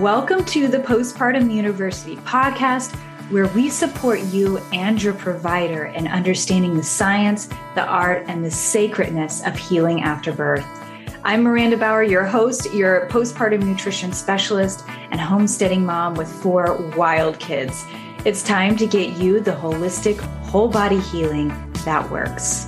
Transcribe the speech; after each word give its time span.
Welcome 0.00 0.44
to 0.46 0.68
the 0.68 0.78
Postpartum 0.78 1.50
University 1.50 2.16
podcast, 2.16 2.94
where 3.30 3.46
we 3.48 3.70
support 3.70 4.20
you 4.24 4.58
and 4.70 5.02
your 5.02 5.14
provider 5.14 5.86
in 5.86 6.06
understanding 6.06 6.76
the 6.76 6.82
science, 6.82 7.48
the 7.74 7.86
art, 7.86 8.26
and 8.28 8.44
the 8.44 8.50
sacredness 8.50 9.42
of 9.46 9.56
healing 9.56 10.02
after 10.02 10.32
birth. 10.34 10.66
I'm 11.24 11.42
Miranda 11.42 11.78
Bauer, 11.78 12.02
your 12.02 12.26
host, 12.26 12.74
your 12.74 13.08
postpartum 13.08 13.62
nutrition 13.62 14.12
specialist, 14.12 14.84
and 15.12 15.18
homesteading 15.18 15.86
mom 15.86 16.14
with 16.14 16.28
four 16.28 16.76
wild 16.94 17.38
kids. 17.38 17.82
It's 18.26 18.42
time 18.42 18.76
to 18.76 18.86
get 18.86 19.16
you 19.16 19.40
the 19.40 19.52
holistic, 19.52 20.18
whole 20.44 20.68
body 20.68 21.00
healing 21.00 21.48
that 21.86 22.08
works. 22.10 22.66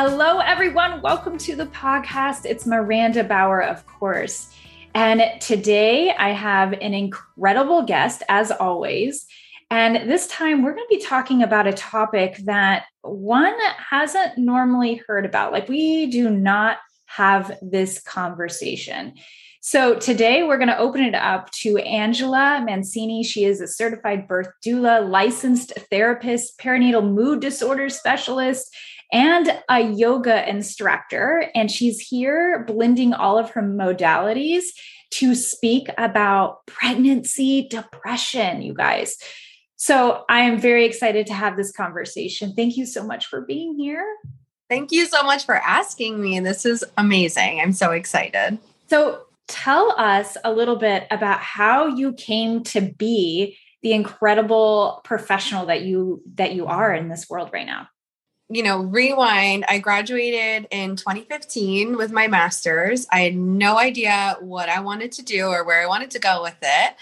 Hello, 0.00 0.38
everyone. 0.38 1.02
Welcome 1.02 1.38
to 1.38 1.56
the 1.56 1.66
podcast. 1.66 2.44
It's 2.44 2.66
Miranda 2.66 3.24
Bauer, 3.24 3.60
of 3.60 3.84
course. 3.84 4.54
And 4.94 5.20
today 5.40 6.12
I 6.12 6.28
have 6.28 6.72
an 6.74 6.94
incredible 6.94 7.82
guest, 7.82 8.22
as 8.28 8.52
always. 8.52 9.26
And 9.72 10.08
this 10.08 10.28
time 10.28 10.62
we're 10.62 10.76
going 10.76 10.86
to 10.88 10.96
be 10.96 11.02
talking 11.02 11.42
about 11.42 11.66
a 11.66 11.72
topic 11.72 12.36
that 12.44 12.84
one 13.02 13.58
hasn't 13.90 14.38
normally 14.38 15.02
heard 15.08 15.26
about. 15.26 15.50
Like, 15.50 15.68
we 15.68 16.06
do 16.06 16.30
not 16.30 16.76
have 17.06 17.58
this 17.60 18.00
conversation. 18.00 19.14
So, 19.60 19.96
today 19.96 20.44
we're 20.44 20.58
going 20.58 20.68
to 20.68 20.78
open 20.78 21.02
it 21.02 21.16
up 21.16 21.50
to 21.62 21.76
Angela 21.78 22.62
Mancini. 22.64 23.24
She 23.24 23.44
is 23.44 23.60
a 23.60 23.66
certified 23.66 24.28
birth 24.28 24.48
doula, 24.64 25.10
licensed 25.10 25.72
therapist, 25.90 26.56
perinatal 26.60 27.12
mood 27.12 27.40
disorder 27.40 27.88
specialist, 27.88 28.72
and 29.12 29.62
a 29.68 29.80
yoga 29.80 30.48
instructor. 30.48 31.50
And 31.54 31.70
she's 31.70 32.00
here 32.00 32.64
blending 32.66 33.14
all 33.14 33.38
of 33.38 33.50
her 33.50 33.62
modalities 33.62 34.64
to 35.10 35.34
speak 35.34 35.88
about 35.96 36.66
pregnancy 36.66 37.66
depression, 37.68 38.62
you 38.62 38.74
guys. 38.74 39.16
So 39.76 40.24
I 40.28 40.40
am 40.40 40.58
very 40.58 40.84
excited 40.84 41.26
to 41.28 41.34
have 41.34 41.56
this 41.56 41.72
conversation. 41.72 42.54
Thank 42.54 42.76
you 42.76 42.84
so 42.84 43.04
much 43.04 43.26
for 43.26 43.42
being 43.42 43.78
here. 43.78 44.04
Thank 44.68 44.92
you 44.92 45.06
so 45.06 45.22
much 45.22 45.46
for 45.46 45.54
asking 45.54 46.20
me. 46.20 46.40
This 46.40 46.66
is 46.66 46.84
amazing. 46.98 47.60
I'm 47.60 47.72
so 47.72 47.92
excited. 47.92 48.58
So, 48.88 49.22
tell 49.46 49.94
us 49.96 50.36
a 50.44 50.52
little 50.52 50.76
bit 50.76 51.06
about 51.10 51.40
how 51.40 51.86
you 51.86 52.12
came 52.12 52.62
to 52.62 52.82
be 52.82 53.56
the 53.82 53.94
incredible 53.94 55.00
professional 55.04 55.64
that 55.66 55.82
you 55.82 56.22
that 56.34 56.54
you 56.54 56.66
are 56.66 56.92
in 56.92 57.08
this 57.08 57.30
world 57.30 57.48
right 57.50 57.64
now 57.64 57.88
you 58.50 58.62
know, 58.62 58.78
rewind, 58.78 59.64
I 59.68 59.78
graduated 59.78 60.68
in 60.70 60.96
2015 60.96 61.96
with 61.96 62.10
my 62.10 62.28
master's. 62.28 63.06
I 63.12 63.20
had 63.20 63.36
no 63.36 63.78
idea 63.78 64.36
what 64.40 64.68
I 64.68 64.80
wanted 64.80 65.12
to 65.12 65.22
do 65.22 65.48
or 65.48 65.64
where 65.64 65.82
I 65.82 65.86
wanted 65.86 66.10
to 66.12 66.18
go 66.18 66.42
with 66.42 66.56
it. 66.62 66.94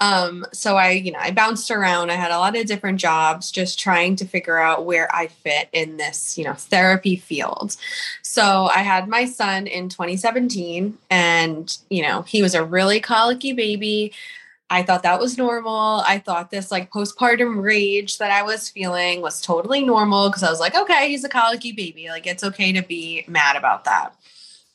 Um, 0.00 0.44
so 0.52 0.76
I, 0.76 0.90
you 0.90 1.10
know, 1.12 1.18
I 1.18 1.30
bounced 1.30 1.70
around. 1.70 2.10
I 2.10 2.16
had 2.16 2.30
a 2.30 2.38
lot 2.38 2.56
of 2.56 2.66
different 2.66 3.00
jobs 3.00 3.50
just 3.50 3.78
trying 3.78 4.16
to 4.16 4.26
figure 4.26 4.58
out 4.58 4.84
where 4.84 5.14
I 5.14 5.28
fit 5.28 5.68
in 5.72 5.96
this, 5.96 6.36
you 6.36 6.44
know, 6.44 6.52
therapy 6.52 7.16
field. 7.16 7.76
So 8.22 8.68
I 8.74 8.78
had 8.78 9.08
my 9.08 9.24
son 9.24 9.66
in 9.66 9.88
2017 9.88 10.98
and, 11.10 11.78
you 11.88 12.02
know, 12.02 12.22
he 12.22 12.42
was 12.42 12.54
a 12.54 12.64
really 12.64 13.00
colicky 13.00 13.52
baby. 13.52 14.12
I 14.68 14.82
thought 14.82 15.04
that 15.04 15.20
was 15.20 15.38
normal. 15.38 16.02
I 16.06 16.18
thought 16.18 16.50
this 16.50 16.72
like 16.72 16.90
postpartum 16.90 17.62
rage 17.62 18.18
that 18.18 18.32
I 18.32 18.42
was 18.42 18.68
feeling 18.68 19.20
was 19.20 19.40
totally 19.40 19.84
normal 19.84 20.28
because 20.28 20.42
I 20.42 20.50
was 20.50 20.60
like, 20.60 20.74
okay, 20.74 21.08
he's 21.08 21.24
a 21.24 21.28
colicky 21.28 21.72
baby. 21.72 22.08
Like 22.08 22.26
it's 22.26 22.42
okay 22.42 22.72
to 22.72 22.82
be 22.82 23.24
mad 23.28 23.56
about 23.56 23.84
that. 23.84 24.16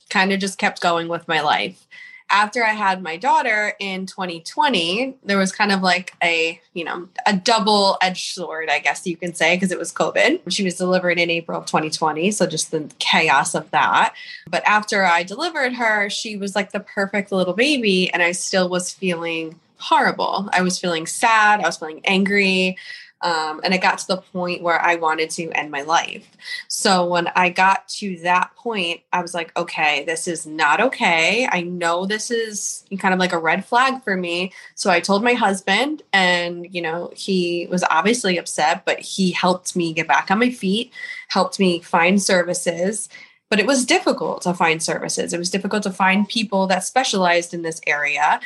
Kind 0.10 0.32
of 0.32 0.40
just 0.40 0.58
kept 0.58 0.82
going 0.82 1.10
with 1.10 1.28
my 1.28 1.42
life. 1.42 1.88
After 2.34 2.64
I 2.64 2.70
had 2.70 3.04
my 3.04 3.18
daughter 3.18 3.74
in 3.82 4.06
2020, 4.06 5.18
there 5.26 5.38
was 5.38 5.52
kind 5.52 5.74
of 5.74 5.82
like 5.82 6.14
a, 6.24 6.62
you 6.74 6.86
know, 6.86 7.10
a 7.28 7.36
double 7.36 7.98
edged 8.02 8.34
sword, 8.34 8.70
I 8.70 8.80
guess 8.80 9.06
you 9.06 9.18
can 9.18 9.34
say, 9.34 9.58
because 9.58 9.74
it 9.74 9.78
was 9.78 9.92
COVID. 9.92 10.40
She 10.50 10.64
was 10.64 10.76
delivered 10.76 11.20
in 11.20 11.30
April 11.30 11.60
of 11.60 11.66
2020. 11.66 12.32
So 12.32 12.48
just 12.48 12.72
the 12.72 12.90
chaos 13.00 13.54
of 13.54 13.70
that. 13.72 14.14
But 14.50 14.64
after 14.66 15.04
I 15.04 15.24
delivered 15.24 15.74
her, 15.74 16.10
she 16.10 16.38
was 16.38 16.56
like 16.56 16.72
the 16.72 16.80
perfect 16.80 17.34
little 17.34 17.54
baby. 17.54 18.10
And 18.14 18.24
I 18.24 18.32
still 18.32 18.70
was 18.70 18.94
feeling 18.94 19.60
horrible. 19.82 20.50
I 20.54 20.62
was 20.62 20.80
feeling 20.80 21.06
sad. 21.06 21.60
I 21.60 21.66
was 21.66 21.78
feeling 21.78 22.02
angry. 22.06 22.78
Um, 23.24 23.62
and 23.64 23.72
it 23.72 23.82
got 23.84 24.00
to 24.00 24.08
the 24.08 24.18
point 24.18 24.64
where 24.64 24.82
I 24.82 24.96
wanted 24.96 25.30
to 25.32 25.52
end 25.52 25.70
my 25.70 25.84
life. 25.84 26.28
So 26.68 27.06
when 27.06 27.28
I 27.36 27.50
got 27.50 27.88
to 27.90 28.18
that 28.22 28.50
point, 28.56 29.02
I 29.14 29.22
was 29.22 29.36
like, 29.36 29.56
okay, 29.56 30.04
this 30.06 30.28
is 30.28 30.48
not 30.48 30.82
okay. 30.82 31.48
I 31.52 31.62
know 31.62 32.08
this 32.08 32.32
is 32.32 32.84
kind 32.98 33.14
of 33.14 33.20
like 33.20 33.32
a 33.32 33.38
red 33.38 33.64
flag 33.64 34.04
for 34.04 34.18
me. 34.18 34.54
So 34.74 34.90
I 34.90 35.02
told 35.02 35.24
my 35.24 35.34
husband, 35.34 36.02
and, 36.12 36.66
you 36.74 36.82
know, 36.82 37.12
he 37.16 37.68
was 37.70 37.84
obviously 37.92 38.38
upset, 38.38 38.86
but 38.86 39.00
he 39.00 39.30
helped 39.30 39.76
me 39.76 39.94
get 39.94 40.08
back 40.08 40.32
on 40.32 40.40
my 40.40 40.50
feet, 40.50 40.92
helped 41.28 41.60
me 41.60 41.80
find 41.80 42.20
services. 42.20 43.08
But 43.52 43.60
it 43.60 43.68
was 43.68 43.86
difficult 43.86 44.42
to 44.44 44.54
find 44.54 44.82
services. 44.82 45.34
It 45.34 45.38
was 45.38 45.52
difficult 45.52 45.84
to 45.84 45.92
find 45.92 46.28
people 46.28 46.68
that 46.68 46.86
specialized 46.86 47.54
in 47.54 47.62
this 47.62 47.82
area. 47.86 48.40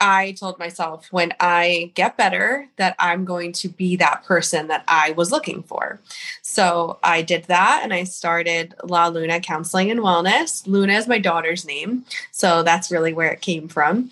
I 0.00 0.32
told 0.32 0.58
myself 0.58 1.12
when 1.12 1.32
I 1.40 1.90
get 1.94 2.16
better 2.16 2.68
that 2.76 2.94
I'm 2.98 3.24
going 3.24 3.52
to 3.54 3.68
be 3.68 3.96
that 3.96 4.24
person 4.24 4.68
that 4.68 4.84
I 4.86 5.12
was 5.12 5.32
looking 5.32 5.62
for. 5.64 6.00
So 6.42 6.98
I 7.02 7.22
did 7.22 7.44
that 7.44 7.80
and 7.82 7.92
I 7.92 8.04
started 8.04 8.74
La 8.84 9.08
Luna 9.08 9.40
Counseling 9.40 9.90
and 9.90 10.00
Wellness. 10.00 10.66
Luna 10.66 10.94
is 10.94 11.08
my 11.08 11.18
daughter's 11.18 11.64
name. 11.64 12.04
So 12.30 12.62
that's 12.62 12.90
really 12.90 13.12
where 13.12 13.30
it 13.30 13.40
came 13.40 13.68
from. 13.68 14.10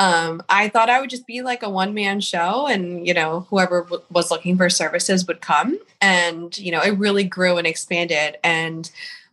Um, 0.00 0.42
I 0.48 0.68
thought 0.68 0.90
I 0.90 1.00
would 1.00 1.10
just 1.10 1.26
be 1.26 1.42
like 1.42 1.62
a 1.62 1.70
one 1.70 1.92
man 1.92 2.20
show 2.20 2.66
and, 2.68 3.06
you 3.06 3.14
know, 3.14 3.46
whoever 3.50 3.82
w- 3.82 4.02
was 4.10 4.30
looking 4.30 4.56
for 4.56 4.70
services 4.70 5.26
would 5.26 5.40
come. 5.40 5.78
And, 6.00 6.56
you 6.56 6.70
know, 6.70 6.80
it 6.80 6.98
really 6.98 7.24
grew 7.24 7.56
and 7.56 7.66
expanded. 7.66 8.38
And 8.44 8.90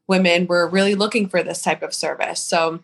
women 0.07 0.47
were 0.47 0.67
really 0.67 0.95
looking 0.95 1.29
for 1.29 1.43
this 1.43 1.61
type 1.61 1.83
of 1.83 1.93
service. 1.93 2.41
So 2.41 2.79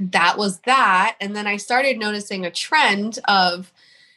that 0.00 0.38
was 0.38 0.60
that. 0.60 1.16
And 1.20 1.36
then 1.36 1.46
I 1.46 1.58
started 1.58 1.98
noticing 1.98 2.44
a 2.44 2.50
trend 2.50 3.18
of, 3.28 3.70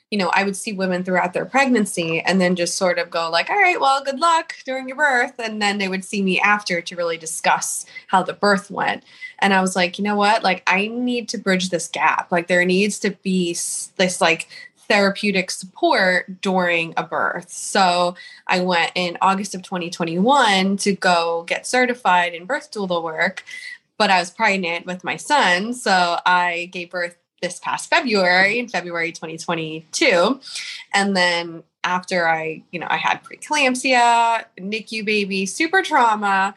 you 0.09 0.17
know, 0.17 0.31
I 0.33 0.43
would 0.43 0.55
see 0.55 0.71
women 0.71 1.03
throughout 1.03 1.33
their 1.33 1.45
pregnancy 1.45 2.21
and 2.21 2.39
then 2.39 2.55
just 2.55 2.75
sort 2.75 2.99
of 2.99 3.09
go 3.09 3.29
like, 3.29 3.49
all 3.49 3.57
right, 3.57 3.79
well, 3.79 4.03
good 4.03 4.19
luck 4.19 4.55
during 4.65 4.87
your 4.87 4.97
birth. 4.97 5.33
And 5.39 5.61
then 5.61 5.79
they 5.79 5.87
would 5.87 6.05
see 6.05 6.21
me 6.21 6.39
after 6.39 6.81
to 6.81 6.95
really 6.95 7.17
discuss 7.17 7.85
how 8.07 8.23
the 8.23 8.33
birth 8.33 8.71
went. 8.71 9.03
And 9.39 9.53
I 9.53 9.61
was 9.61 9.75
like, 9.75 9.97
you 9.97 10.03
know 10.03 10.15
what? 10.15 10.43
Like, 10.43 10.63
I 10.67 10.87
need 10.87 11.27
to 11.29 11.37
bridge 11.37 11.69
this 11.69 11.87
gap. 11.87 12.31
Like, 12.31 12.47
there 12.47 12.63
needs 12.63 12.99
to 12.99 13.11
be 13.23 13.53
this 13.53 14.21
like 14.21 14.47
therapeutic 14.87 15.49
support 15.49 16.41
during 16.41 16.93
a 16.95 17.03
birth. 17.03 17.49
So 17.49 18.15
I 18.47 18.59
went 18.59 18.91
in 18.95 19.17
August 19.21 19.55
of 19.55 19.63
2021 19.63 20.77
to 20.77 20.93
go 20.93 21.43
get 21.47 21.65
certified 21.65 22.33
in 22.33 22.45
birth 22.45 22.71
doula 22.71 23.01
work 23.01 23.43
but 24.03 24.11
I 24.11 24.19
was 24.19 24.31
pregnant 24.31 24.85
with 24.85 25.05
my 25.05 25.15
son. 25.15 25.73
So 25.73 26.17
I 26.25 26.67
gave 26.73 26.89
birth 26.89 27.15
this 27.41 27.57
past 27.59 27.89
February, 27.89 28.59
in 28.59 28.67
February 28.67 29.13
2022. 29.13 30.41
And 30.93 31.15
then 31.15 31.63
after 31.85 32.27
I, 32.27 32.63
you 32.73 32.81
know, 32.81 32.87
I 32.89 32.97
had 32.97 33.23
preeclampsia, 33.23 34.43
NICU 34.59 35.05
baby, 35.05 35.45
super 35.45 35.81
trauma. 35.81 36.53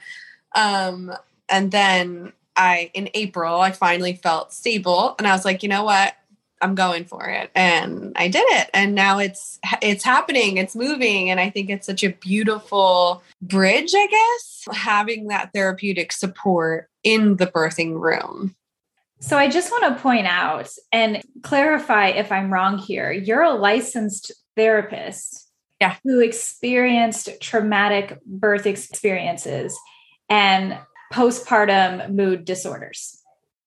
Um, 0.57 1.13
and 1.49 1.71
then 1.71 2.33
I, 2.57 2.91
in 2.95 3.11
April, 3.15 3.61
I 3.61 3.71
finally 3.71 4.15
felt 4.15 4.53
stable 4.53 5.15
and 5.17 5.29
I 5.29 5.31
was 5.31 5.45
like, 5.45 5.63
you 5.63 5.69
know 5.69 5.85
what? 5.85 6.17
I'm 6.63 6.75
going 6.75 7.05
for 7.05 7.27
it. 7.29 7.51
And 7.55 8.13
I 8.17 8.29
did 8.29 8.45
it. 8.49 8.71
And 8.73 8.95
now 8.95 9.19
it's 9.19 9.59
it's 9.83 10.05
happening. 10.05 10.57
It's 10.57 10.75
moving. 10.75 11.31
And 11.31 11.39
I 11.39 11.51
think 11.51 11.71
it's 11.71 11.87
such 11.87 12.03
a 12.03 12.11
beautiful 12.11 13.23
bridge, 13.43 13.93
I 13.95 14.07
guess, 14.07 14.65
having 14.73 15.29
that 15.29 15.53
therapeutic 15.53 16.13
support 16.13 16.89
in 17.05 17.37
the 17.37 17.47
birthing 17.47 18.01
room. 18.01 18.55
So 19.21 19.37
I 19.39 19.49
just 19.49 19.71
want 19.71 19.97
to 19.97 20.03
point 20.03 20.27
out 20.27 20.69
and 20.93 21.23
clarify 21.43 22.09
if 22.09 22.31
I'm 22.31 22.53
wrong 22.53 22.79
here. 22.79 23.11
You're 23.11 23.43
a 23.43 23.55
licensed 23.55 24.33
therapist 24.57 25.51
yeah. 25.81 25.97
who 26.05 26.21
experienced 26.21 27.31
traumatic 27.41 28.19
birth 28.27 28.67
experiences 28.67 29.79
and 30.29 30.79
postpartum 31.13 32.11
mood 32.11 32.45
disorders. 32.45 33.23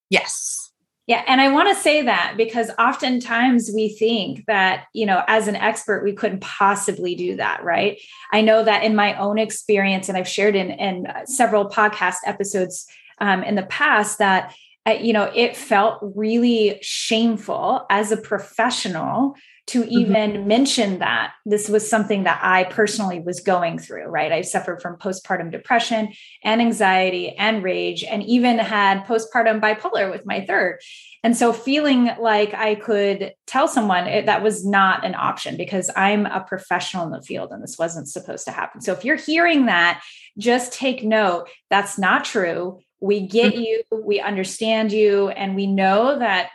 Yes. 0.08 0.69
Yeah. 1.10 1.24
And 1.26 1.40
I 1.40 1.50
want 1.50 1.68
to 1.68 1.82
say 1.82 2.02
that 2.02 2.34
because 2.36 2.70
oftentimes 2.78 3.72
we 3.74 3.88
think 3.88 4.46
that, 4.46 4.84
you 4.92 5.06
know, 5.06 5.24
as 5.26 5.48
an 5.48 5.56
expert, 5.56 6.04
we 6.04 6.12
couldn't 6.12 6.40
possibly 6.40 7.16
do 7.16 7.34
that. 7.34 7.64
Right. 7.64 8.00
I 8.32 8.42
know 8.42 8.62
that 8.62 8.84
in 8.84 8.94
my 8.94 9.18
own 9.18 9.36
experience, 9.36 10.08
and 10.08 10.16
I've 10.16 10.28
shared 10.28 10.54
in, 10.54 10.70
in 10.70 11.08
several 11.24 11.68
podcast 11.68 12.18
episodes 12.26 12.86
um, 13.18 13.42
in 13.42 13.56
the 13.56 13.64
past, 13.64 14.18
that, 14.18 14.54
uh, 14.86 14.92
you 14.92 15.12
know, 15.12 15.28
it 15.34 15.56
felt 15.56 15.98
really 16.14 16.78
shameful 16.80 17.86
as 17.90 18.12
a 18.12 18.16
professional 18.16 19.34
to 19.68 19.82
mm-hmm. 19.82 19.90
even 19.90 20.32
mm-hmm. 20.32 20.48
mention 20.48 20.98
that 20.98 21.32
this 21.46 21.68
was 21.68 21.88
something 21.88 22.24
that 22.24 22.40
I 22.42 22.64
personally 22.64 23.20
was 23.20 23.40
going 23.40 23.78
through, 23.78 24.06
right? 24.06 24.32
I 24.32 24.42
suffered 24.42 24.82
from 24.82 24.96
postpartum 24.96 25.50
depression 25.50 26.12
and 26.42 26.60
anxiety 26.60 27.30
and 27.36 27.62
rage, 27.62 28.04
and 28.04 28.22
even 28.22 28.58
had 28.58 29.04
postpartum 29.04 29.60
bipolar 29.60 30.10
with 30.10 30.26
my 30.26 30.44
third. 30.44 30.80
And 31.22 31.36
so 31.36 31.52
feeling 31.52 32.10
like 32.18 32.54
I 32.54 32.76
could 32.76 33.34
tell 33.46 33.68
someone 33.68 34.06
it, 34.06 34.26
that 34.26 34.42
was 34.42 34.64
not 34.64 35.04
an 35.04 35.14
option 35.14 35.56
because 35.56 35.90
I'm 35.94 36.24
a 36.24 36.40
professional 36.40 37.04
in 37.04 37.12
the 37.12 37.22
field 37.22 37.52
and 37.52 37.62
this 37.62 37.78
wasn't 37.78 38.08
supposed 38.08 38.46
to 38.46 38.52
happen. 38.52 38.80
So 38.80 38.92
if 38.92 39.04
you're 39.04 39.16
hearing 39.16 39.66
that, 39.66 40.02
just 40.38 40.72
take 40.72 41.04
note 41.04 41.48
that's 41.68 41.98
not 41.98 42.24
true. 42.24 42.80
We 43.00 43.20
get 43.20 43.54
mm-hmm. 43.54 43.62
you, 43.62 43.82
we 44.04 44.20
understand 44.20 44.92
you, 44.92 45.30
and 45.30 45.56
we 45.56 45.66
know 45.66 46.18
that 46.18 46.50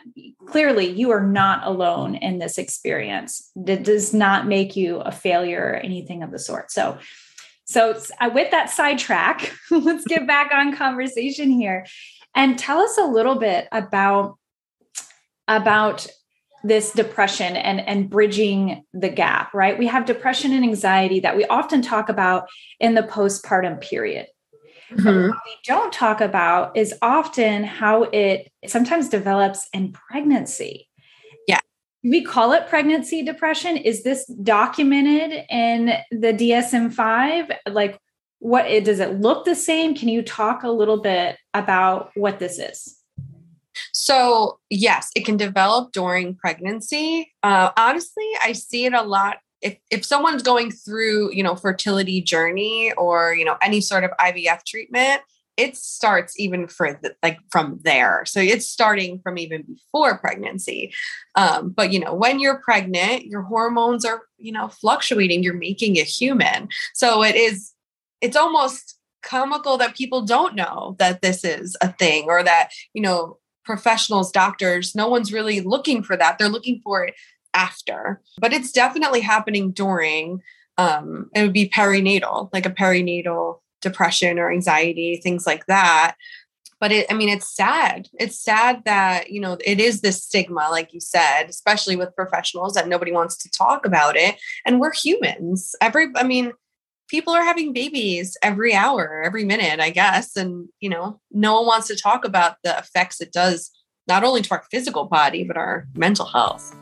clearly 0.46 0.86
you 0.86 1.10
are 1.10 1.26
not 1.26 1.66
alone 1.66 2.14
in 2.14 2.38
this 2.38 2.56
experience. 2.56 3.50
That 3.56 3.82
does 3.82 4.14
not 4.14 4.46
make 4.46 4.76
you 4.76 4.98
a 4.98 5.10
failure 5.10 5.72
or 5.72 5.74
anything 5.74 6.22
of 6.22 6.30
the 6.30 6.38
sort. 6.38 6.70
So, 6.70 6.98
so 7.64 8.00
uh, 8.20 8.30
with 8.32 8.52
that 8.52 8.70
sidetrack, 8.70 9.52
let's 9.70 10.04
get 10.04 10.26
back 10.26 10.52
on 10.54 10.76
conversation 10.76 11.50
here 11.50 11.86
and 12.36 12.58
tell 12.58 12.78
us 12.78 12.96
a 12.98 13.06
little 13.06 13.36
bit 13.36 13.66
about 13.72 14.38
about 15.48 16.06
this 16.62 16.92
depression 16.92 17.56
and 17.56 17.80
and 17.80 18.10
bridging 18.10 18.84
the 18.92 19.08
gap 19.08 19.54
right 19.54 19.78
we 19.78 19.86
have 19.86 20.04
depression 20.04 20.52
and 20.52 20.64
anxiety 20.64 21.20
that 21.20 21.36
we 21.36 21.44
often 21.46 21.80
talk 21.80 22.08
about 22.08 22.48
in 22.80 22.94
the 22.94 23.02
postpartum 23.02 23.80
period 23.80 24.26
Mm-hmm. 24.92 25.28
what 25.28 25.38
we 25.44 25.56
don't 25.64 25.92
talk 25.92 26.20
about 26.20 26.76
is 26.76 26.94
often 27.02 27.64
how 27.64 28.04
it 28.04 28.52
sometimes 28.66 29.08
develops 29.08 29.68
in 29.72 29.92
pregnancy. 29.92 30.88
Yeah. 31.48 31.58
We 32.04 32.22
call 32.22 32.52
it 32.52 32.68
pregnancy 32.68 33.22
depression. 33.22 33.76
Is 33.76 34.04
this 34.04 34.26
documented 34.26 35.44
in 35.50 35.86
the 36.10 36.32
DSM 36.32 36.92
5? 36.92 37.50
Like, 37.70 37.98
what 38.38 38.66
does 38.84 39.00
it 39.00 39.20
look 39.20 39.44
the 39.44 39.56
same? 39.56 39.94
Can 39.94 40.08
you 40.08 40.22
talk 40.22 40.62
a 40.62 40.70
little 40.70 41.00
bit 41.00 41.36
about 41.52 42.10
what 42.14 42.38
this 42.38 42.58
is? 42.58 42.96
So, 43.92 44.58
yes, 44.70 45.10
it 45.16 45.24
can 45.24 45.36
develop 45.36 45.92
during 45.92 46.34
pregnancy. 46.34 47.32
Uh, 47.42 47.70
honestly, 47.76 48.28
I 48.42 48.52
see 48.52 48.84
it 48.84 48.94
a 48.94 49.02
lot 49.02 49.38
if 49.66 49.78
if 49.90 50.04
someone's 50.04 50.42
going 50.42 50.70
through 50.70 51.32
you 51.32 51.42
know 51.42 51.56
fertility 51.56 52.20
journey 52.20 52.92
or 52.96 53.34
you 53.34 53.44
know 53.44 53.56
any 53.60 53.80
sort 53.80 54.04
of 54.04 54.10
IVF 54.20 54.64
treatment 54.64 55.22
it 55.56 55.74
starts 55.74 56.38
even 56.38 56.68
for 56.68 57.00
the, 57.02 57.16
like 57.22 57.38
from 57.50 57.80
there. 57.82 58.24
So 58.26 58.40
it's 58.40 58.66
starting 58.66 59.20
from 59.20 59.38
even 59.38 59.62
before 59.62 60.18
pregnancy. 60.18 60.92
Um, 61.34 61.70
but 61.70 61.92
you 61.92 61.98
know 61.98 62.14
when 62.14 62.40
you're 62.40 62.58
pregnant 62.58 63.24
your 63.24 63.42
hormones 63.42 64.04
are 64.04 64.22
you 64.38 64.52
know 64.52 64.68
fluctuating. 64.68 65.42
You're 65.42 65.54
making 65.54 65.96
a 65.96 66.02
human. 66.02 66.68
So 66.94 67.22
it 67.22 67.36
is 67.36 67.72
it's 68.20 68.36
almost 68.36 68.98
comical 69.22 69.76
that 69.78 69.96
people 69.96 70.22
don't 70.22 70.54
know 70.54 70.94
that 70.98 71.20
this 71.20 71.42
is 71.42 71.76
a 71.80 71.92
thing 71.92 72.26
or 72.28 72.42
that 72.44 72.70
you 72.94 73.02
know 73.02 73.38
professionals 73.64 74.30
doctors 74.30 74.94
no 74.94 75.08
one's 75.08 75.32
really 75.32 75.60
looking 75.60 76.02
for 76.02 76.16
that. 76.16 76.38
They're 76.38 76.48
looking 76.48 76.80
for 76.84 77.04
it 77.04 77.14
after, 77.56 78.20
but 78.38 78.52
it's 78.52 78.70
definitely 78.70 79.20
happening 79.20 79.72
during. 79.72 80.42
Um, 80.78 81.30
it 81.34 81.42
would 81.42 81.54
be 81.54 81.70
perinatal, 81.70 82.50
like 82.52 82.66
a 82.66 82.70
perinatal 82.70 83.60
depression 83.80 84.38
or 84.38 84.52
anxiety, 84.52 85.18
things 85.22 85.46
like 85.46 85.66
that. 85.66 86.16
But 86.78 86.92
it, 86.92 87.06
I 87.08 87.14
mean, 87.14 87.30
it's 87.30 87.56
sad. 87.56 88.08
It's 88.20 88.38
sad 88.38 88.82
that, 88.84 89.30
you 89.30 89.40
know, 89.40 89.56
it 89.64 89.80
is 89.80 90.02
this 90.02 90.22
stigma, 90.22 90.68
like 90.70 90.92
you 90.92 91.00
said, 91.00 91.44
especially 91.48 91.96
with 91.96 92.14
professionals 92.14 92.74
that 92.74 92.88
nobody 92.88 93.12
wants 93.12 93.36
to 93.38 93.50
talk 93.50 93.86
about 93.86 94.16
it. 94.16 94.36
And 94.66 94.78
we're 94.78 94.92
humans. 94.92 95.74
Every, 95.80 96.08
I 96.14 96.22
mean, 96.22 96.52
people 97.08 97.32
are 97.32 97.44
having 97.44 97.72
babies 97.72 98.36
every 98.42 98.74
hour, 98.74 99.22
every 99.24 99.44
minute, 99.44 99.80
I 99.80 99.88
guess. 99.88 100.36
And, 100.36 100.68
you 100.80 100.90
know, 100.90 101.18
no 101.30 101.54
one 101.54 101.66
wants 101.66 101.86
to 101.88 101.96
talk 101.96 102.26
about 102.26 102.56
the 102.62 102.76
effects 102.76 103.22
it 103.22 103.32
does 103.32 103.70
not 104.06 104.22
only 104.22 104.42
to 104.42 104.50
our 104.50 104.64
physical 104.70 105.06
body, 105.06 105.44
but 105.44 105.56
our 105.56 105.88
mental 105.94 106.26
health. 106.26 106.76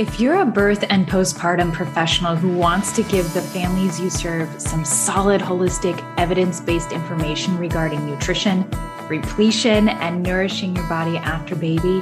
If 0.00 0.18
you're 0.18 0.40
a 0.40 0.46
birth 0.46 0.82
and 0.88 1.06
postpartum 1.06 1.74
professional 1.74 2.34
who 2.34 2.56
wants 2.56 2.90
to 2.92 3.02
give 3.02 3.34
the 3.34 3.42
families 3.42 4.00
you 4.00 4.08
serve 4.08 4.48
some 4.58 4.82
solid, 4.82 5.42
holistic, 5.42 6.02
evidence 6.16 6.58
based 6.58 6.92
information 6.92 7.58
regarding 7.58 8.06
nutrition, 8.06 8.66
repletion, 9.10 9.90
and 9.90 10.22
nourishing 10.22 10.74
your 10.74 10.88
body 10.88 11.18
after 11.18 11.54
baby, 11.54 12.00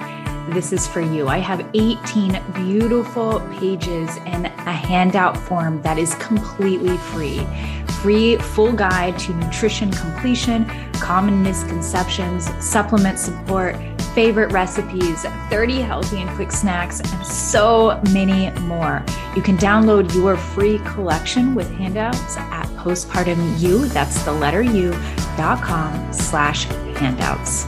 this 0.51 0.73
is 0.73 0.87
for 0.87 1.01
you. 1.01 1.27
I 1.27 1.39
have 1.39 1.69
18 1.75 2.41
beautiful 2.55 3.41
pages 3.59 4.17
in 4.19 4.47
a 4.47 4.73
handout 4.73 5.37
form 5.37 5.83
that 5.83 5.99
is 5.99 6.15
completely 6.21 6.97
free. 6.99 7.45
Free 8.01 8.37
full 8.37 8.75
guide 8.75 9.19
to 9.19 9.35
nutrition 9.35 9.91
completion, 9.91 10.67
common 10.93 11.43
misconceptions, 11.43 12.49
supplement 12.65 13.19
support 13.19 13.75
favorite 14.15 14.53
recipes, 14.53 15.23
30 15.51 15.81
healthy 15.81 16.19
and 16.19 16.31
quick 16.31 16.53
snacks, 16.53 17.01
and 17.01 17.27
so 17.27 18.01
many 18.13 18.51
more. 18.61 19.05
You 19.35 19.43
can 19.43 19.57
download 19.57 20.15
your 20.15 20.37
free 20.37 20.79
collection 20.81 21.55
with 21.55 21.71
handouts 21.73 22.37
at 22.37 22.67
postpartumu, 22.77 23.89
that's 23.93 24.23
the 24.25 24.33
letter 24.33 24.63
U, 24.63 24.93
dot 25.37 25.63
com 25.63 26.13
slash 26.13 26.65
handouts. 26.97 27.67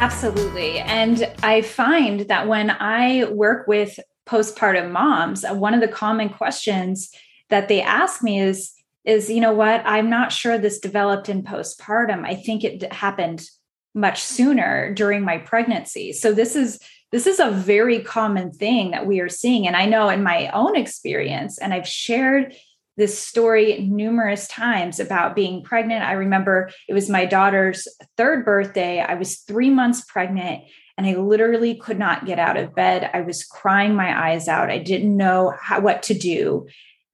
Absolutely. 0.00 0.78
And 0.78 1.30
I 1.42 1.62
find 1.62 2.20
that 2.20 2.48
when 2.48 2.70
I 2.70 3.24
work 3.30 3.66
with 3.66 3.98
postpartum 4.26 4.90
moms, 4.90 5.44
one 5.44 5.74
of 5.74 5.80
the 5.80 5.88
common 5.88 6.30
questions 6.30 7.10
that 7.50 7.68
they 7.68 7.82
ask 7.82 8.22
me 8.22 8.40
is, 8.40 8.72
is 9.04 9.30
you 9.30 9.40
know 9.40 9.54
what 9.54 9.82
i'm 9.86 10.10
not 10.10 10.30
sure 10.30 10.58
this 10.58 10.78
developed 10.78 11.28
in 11.30 11.42
postpartum 11.42 12.24
i 12.24 12.34
think 12.34 12.64
it 12.64 12.92
happened 12.92 13.48
much 13.94 14.22
sooner 14.22 14.92
during 14.94 15.22
my 15.22 15.38
pregnancy. 15.38 16.12
So 16.12 16.32
this 16.32 16.56
is 16.56 16.78
this 17.12 17.26
is 17.26 17.40
a 17.40 17.50
very 17.50 18.00
common 18.00 18.52
thing 18.52 18.92
that 18.92 19.06
we 19.06 19.20
are 19.20 19.28
seeing. 19.28 19.66
And 19.66 19.76
i 19.76 19.86
know 19.86 20.08
in 20.08 20.22
my 20.22 20.48
own 20.50 20.76
experience 20.76 21.58
and 21.58 21.74
i've 21.74 21.88
shared 21.88 22.54
this 22.96 23.18
story 23.18 23.88
numerous 23.90 24.46
times 24.48 25.00
about 25.00 25.34
being 25.34 25.62
pregnant. 25.62 26.04
I 26.04 26.12
remember 26.12 26.70
it 26.86 26.92
was 26.92 27.08
my 27.08 27.24
daughter's 27.24 27.88
third 28.18 28.44
birthday. 28.44 29.00
I 29.00 29.14
was 29.14 29.38
3 29.38 29.70
months 29.70 30.04
pregnant 30.04 30.64
and 30.98 31.06
i 31.06 31.14
literally 31.14 31.74
could 31.74 31.98
not 31.98 32.26
get 32.26 32.38
out 32.38 32.56
of 32.56 32.74
bed. 32.74 33.10
I 33.12 33.22
was 33.22 33.44
crying 33.44 33.94
my 33.94 34.30
eyes 34.30 34.48
out. 34.48 34.70
I 34.70 34.78
didn't 34.78 35.16
know 35.16 35.54
how, 35.60 35.80
what 35.80 36.02
to 36.04 36.14
do. 36.14 36.66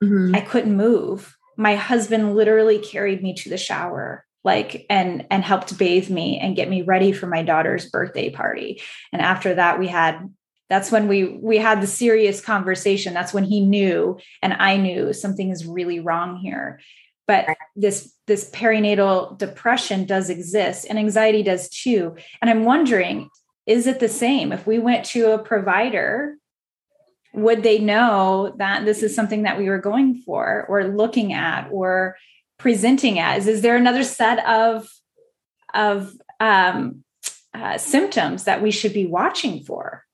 Mm-hmm. 0.05 0.34
i 0.34 0.40
couldn't 0.40 0.76
move. 0.76 1.37
My 1.56 1.75
husband 1.75 2.37
literally 2.37 2.78
carried 2.78 3.23
me 3.23 3.33
to 3.35 3.49
the 3.49 3.56
shower 3.56 4.25
like 4.46 4.86
and 4.88 5.26
and 5.28 5.42
helped 5.44 5.76
bathe 5.76 6.08
me 6.08 6.38
and 6.38 6.54
get 6.56 6.70
me 6.70 6.80
ready 6.80 7.10
for 7.10 7.26
my 7.26 7.42
daughter's 7.42 7.90
birthday 7.90 8.30
party. 8.30 8.80
And 9.12 9.20
after 9.20 9.52
that 9.54 9.78
we 9.78 9.88
had 9.88 10.32
that's 10.70 10.90
when 10.90 11.08
we 11.08 11.24
we 11.24 11.58
had 11.58 11.82
the 11.82 11.86
serious 11.86 12.40
conversation. 12.40 13.12
That's 13.12 13.34
when 13.34 13.44
he 13.44 13.60
knew 13.60 14.18
and 14.42 14.54
i 14.54 14.76
knew 14.76 15.12
something 15.12 15.50
is 15.50 15.66
really 15.66 16.00
wrong 16.00 16.36
here. 16.36 16.80
But 17.26 17.48
this 17.74 18.14
this 18.28 18.48
perinatal 18.50 19.36
depression 19.36 20.06
does 20.06 20.30
exist 20.30 20.86
and 20.88 20.98
anxiety 20.98 21.42
does 21.42 21.68
too. 21.68 22.16
And 22.40 22.48
i'm 22.48 22.64
wondering 22.64 23.28
is 23.66 23.88
it 23.88 23.98
the 23.98 24.08
same? 24.08 24.52
If 24.52 24.64
we 24.64 24.78
went 24.78 25.04
to 25.06 25.32
a 25.32 25.42
provider 25.42 26.36
would 27.34 27.64
they 27.64 27.78
know 27.78 28.54
that 28.58 28.84
this 28.84 29.02
is 29.02 29.14
something 29.14 29.42
that 29.42 29.58
we 29.58 29.68
were 29.68 29.80
going 29.80 30.22
for 30.24 30.64
or 30.68 30.84
looking 30.84 31.32
at 31.34 31.68
or 31.70 32.16
presenting 32.58 33.18
as? 33.18 33.46
Is 33.46 33.62
there 33.62 33.76
another 33.76 34.04
set 34.04 34.44
of 34.46 34.88
of 35.75 36.12
um, 36.40 37.04
uh, 37.54 37.78
symptoms 37.78 38.44
that 38.44 38.62
we 38.62 38.70
should 38.70 38.92
be 38.92 39.06
watching 39.06 39.62
for? 39.62 40.04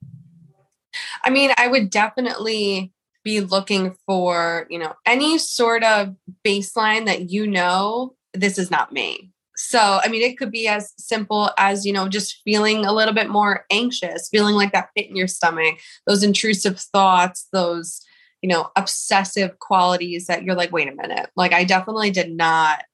I 1.25 1.31
mean, 1.31 1.53
I 1.57 1.69
would 1.69 1.91
definitely 1.91 2.93
be 3.25 3.41
looking 3.41 3.97
for, 4.07 4.67
you 4.69 4.79
know, 4.79 4.95
any 5.07 5.39
sort 5.39 5.85
of 5.85 6.15
baseline 6.45 7.07
that 7.07 7.31
you 7.31 7.47
know 7.47 8.15
this 8.35 8.59
is 8.59 8.71
not 8.71 8.93
me. 8.93 9.31
So, 9.55 10.01
I 10.03 10.09
mean, 10.09 10.23
it 10.23 10.39
could 10.39 10.51
be 10.51 10.67
as 10.67 10.93
simple 10.99 11.51
as, 11.57 11.87
you 11.87 11.93
know, 11.93 12.09
just 12.09 12.41
feeling 12.45 12.85
a 12.85 12.93
little 12.93 13.15
bit 13.15 13.29
more 13.29 13.65
anxious, 13.71 14.29
feeling 14.29 14.55
like 14.55 14.73
that 14.73 14.89
pit 14.97 15.09
in 15.09 15.15
your 15.15 15.29
stomach, 15.29 15.79
those 16.07 16.23
intrusive 16.23 16.81
thoughts, 16.81 17.47
those 17.53 18.01
you 18.43 18.49
know, 18.49 18.71
obsessive 18.77 19.59
qualities 19.61 20.27
that 20.27 20.43
you're 20.43 20.57
like, 20.57 20.73
wait 20.73 20.89
a 20.89 20.95
minute, 20.95 21.31
like 21.37 21.53
I 21.53 21.65
definitely 21.65 22.11
did 22.11 22.31
not, 22.31 22.85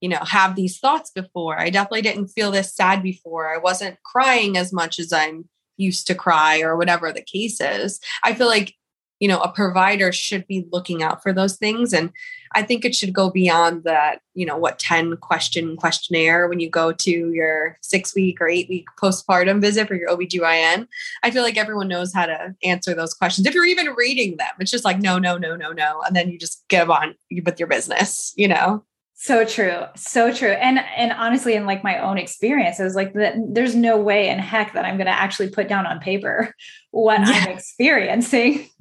you 0.00 0.08
know, 0.08 0.20
have 0.22 0.56
these 0.56 0.78
thoughts 0.78 1.10
before. 1.10 1.58
I 1.58 1.70
definitely 1.70 2.02
didn't 2.02 2.28
feel 2.28 2.50
this 2.50 2.74
sad 2.74 3.02
before. 3.02 3.54
I 3.54 3.58
wasn't 3.58 4.02
crying 4.02 4.56
as 4.56 4.72
much 4.72 4.98
as 4.98 5.12
I'm 5.12 5.48
used 5.76 6.06
to 6.06 6.14
cry 6.14 6.60
or 6.60 6.76
whatever 6.76 7.12
the 7.12 7.22
case 7.22 7.60
is. 7.60 8.00
I 8.22 8.34
feel 8.34 8.46
like, 8.48 8.74
you 9.20 9.28
know 9.28 9.40
a 9.40 9.52
provider 9.52 10.12
should 10.12 10.46
be 10.46 10.66
looking 10.72 11.02
out 11.02 11.22
for 11.22 11.32
those 11.32 11.56
things 11.56 11.92
and 11.92 12.10
i 12.54 12.62
think 12.62 12.84
it 12.84 12.94
should 12.94 13.12
go 13.12 13.30
beyond 13.30 13.84
that 13.84 14.20
you 14.34 14.46
know 14.46 14.56
what 14.56 14.78
10 14.78 15.16
question 15.18 15.76
questionnaire 15.76 16.48
when 16.48 16.60
you 16.60 16.68
go 16.70 16.92
to 16.92 17.32
your 17.32 17.76
six 17.80 18.14
week 18.14 18.40
or 18.40 18.48
eight 18.48 18.68
week 18.68 18.86
postpartum 19.00 19.60
visit 19.60 19.88
for 19.88 19.94
your 19.94 20.08
obgyn 20.08 20.86
i 21.22 21.30
feel 21.30 21.42
like 21.42 21.56
everyone 21.56 21.88
knows 21.88 22.12
how 22.12 22.26
to 22.26 22.54
answer 22.64 22.94
those 22.94 23.14
questions 23.14 23.46
if 23.46 23.54
you're 23.54 23.64
even 23.64 23.94
reading 23.96 24.36
them. 24.36 24.48
It's 24.58 24.70
just 24.70 24.84
like 24.84 25.00
no 25.00 25.18
no 25.18 25.36
no 25.36 25.56
no 25.56 25.72
no. 25.72 26.02
And 26.06 26.14
then 26.14 26.30
you 26.30 26.38
just 26.38 26.64
get 26.68 26.88
on 26.88 27.14
with 27.44 27.58
your 27.58 27.68
business 27.68 28.32
you 28.36 28.48
know 28.48 28.84
so 29.24 29.42
true. 29.46 29.80
So 29.96 30.34
true. 30.34 30.50
And 30.50 30.78
and 30.78 31.10
honestly 31.12 31.54
in 31.54 31.64
like 31.64 31.82
my 31.82 31.98
own 31.98 32.18
experience 32.18 32.78
i 32.78 32.84
was 32.84 32.94
like 32.94 33.14
that 33.14 33.36
there's 33.48 33.74
no 33.74 33.96
way 33.96 34.28
in 34.28 34.38
heck 34.38 34.74
that 34.74 34.84
i'm 34.84 34.98
going 34.98 35.06
to 35.06 35.12
actually 35.12 35.48
put 35.48 35.66
down 35.66 35.86
on 35.86 35.98
paper 35.98 36.54
what 36.90 37.20
yeah. 37.20 37.32
i'm 37.32 37.48
experiencing. 37.48 38.68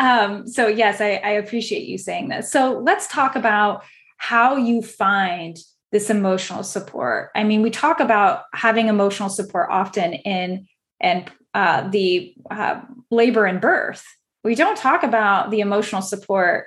Um 0.00 0.46
so 0.46 0.68
yes 0.68 1.00
I, 1.00 1.14
I 1.24 1.30
appreciate 1.30 1.88
you 1.88 1.98
saying 1.98 2.28
this. 2.28 2.52
So 2.52 2.78
let's 2.78 3.08
talk 3.08 3.34
about 3.34 3.82
how 4.18 4.54
you 4.54 4.80
find 4.80 5.56
this 5.90 6.08
emotional 6.08 6.62
support. 6.62 7.30
I 7.34 7.42
mean 7.42 7.62
we 7.62 7.70
talk 7.70 7.98
about 7.98 8.44
having 8.54 8.86
emotional 8.86 9.28
support 9.28 9.70
often 9.72 10.12
in 10.12 10.68
and 11.00 11.28
uh, 11.52 11.88
the 11.88 12.32
uh, 12.48 12.80
labor 13.10 13.44
and 13.46 13.60
birth. 13.60 14.04
We 14.44 14.54
don't 14.54 14.76
talk 14.76 15.02
about 15.02 15.50
the 15.50 15.58
emotional 15.58 16.02
support 16.02 16.66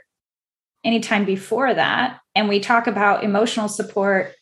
anytime 0.83 1.23
before 1.23 1.73
that. 1.73 2.20
And 2.35 2.47
we 2.47 2.59
talk 2.59 2.87
about 2.87 3.23
emotional 3.23 3.67
support 3.67 4.33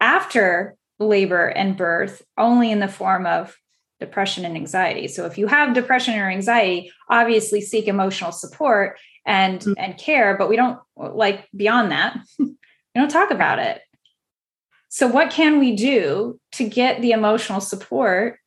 after 0.00 0.76
labor 0.98 1.46
and 1.46 1.76
birth 1.76 2.22
only 2.38 2.70
in 2.70 2.80
the 2.80 2.88
form 2.88 3.26
of 3.26 3.56
depression 4.00 4.44
and 4.44 4.56
anxiety. 4.56 5.08
So 5.08 5.26
if 5.26 5.38
you 5.38 5.46
have 5.46 5.74
depression 5.74 6.18
or 6.18 6.28
anxiety, 6.28 6.92
obviously 7.08 7.60
seek 7.60 7.86
emotional 7.86 8.32
support 8.32 8.98
and 9.24 9.60
mm-hmm. 9.60 9.72
and 9.76 9.96
care, 9.96 10.36
but 10.36 10.48
we 10.48 10.56
don't 10.56 10.78
like 10.96 11.48
beyond 11.54 11.92
that. 11.92 12.18
we 12.38 12.56
don't 12.94 13.10
talk 13.10 13.30
about 13.30 13.58
it. 13.58 13.80
So 14.88 15.06
what 15.06 15.30
can 15.30 15.58
we 15.58 15.74
do 15.74 16.38
to 16.52 16.68
get 16.68 17.00
the 17.00 17.12
emotional 17.12 17.60
support 17.60 18.38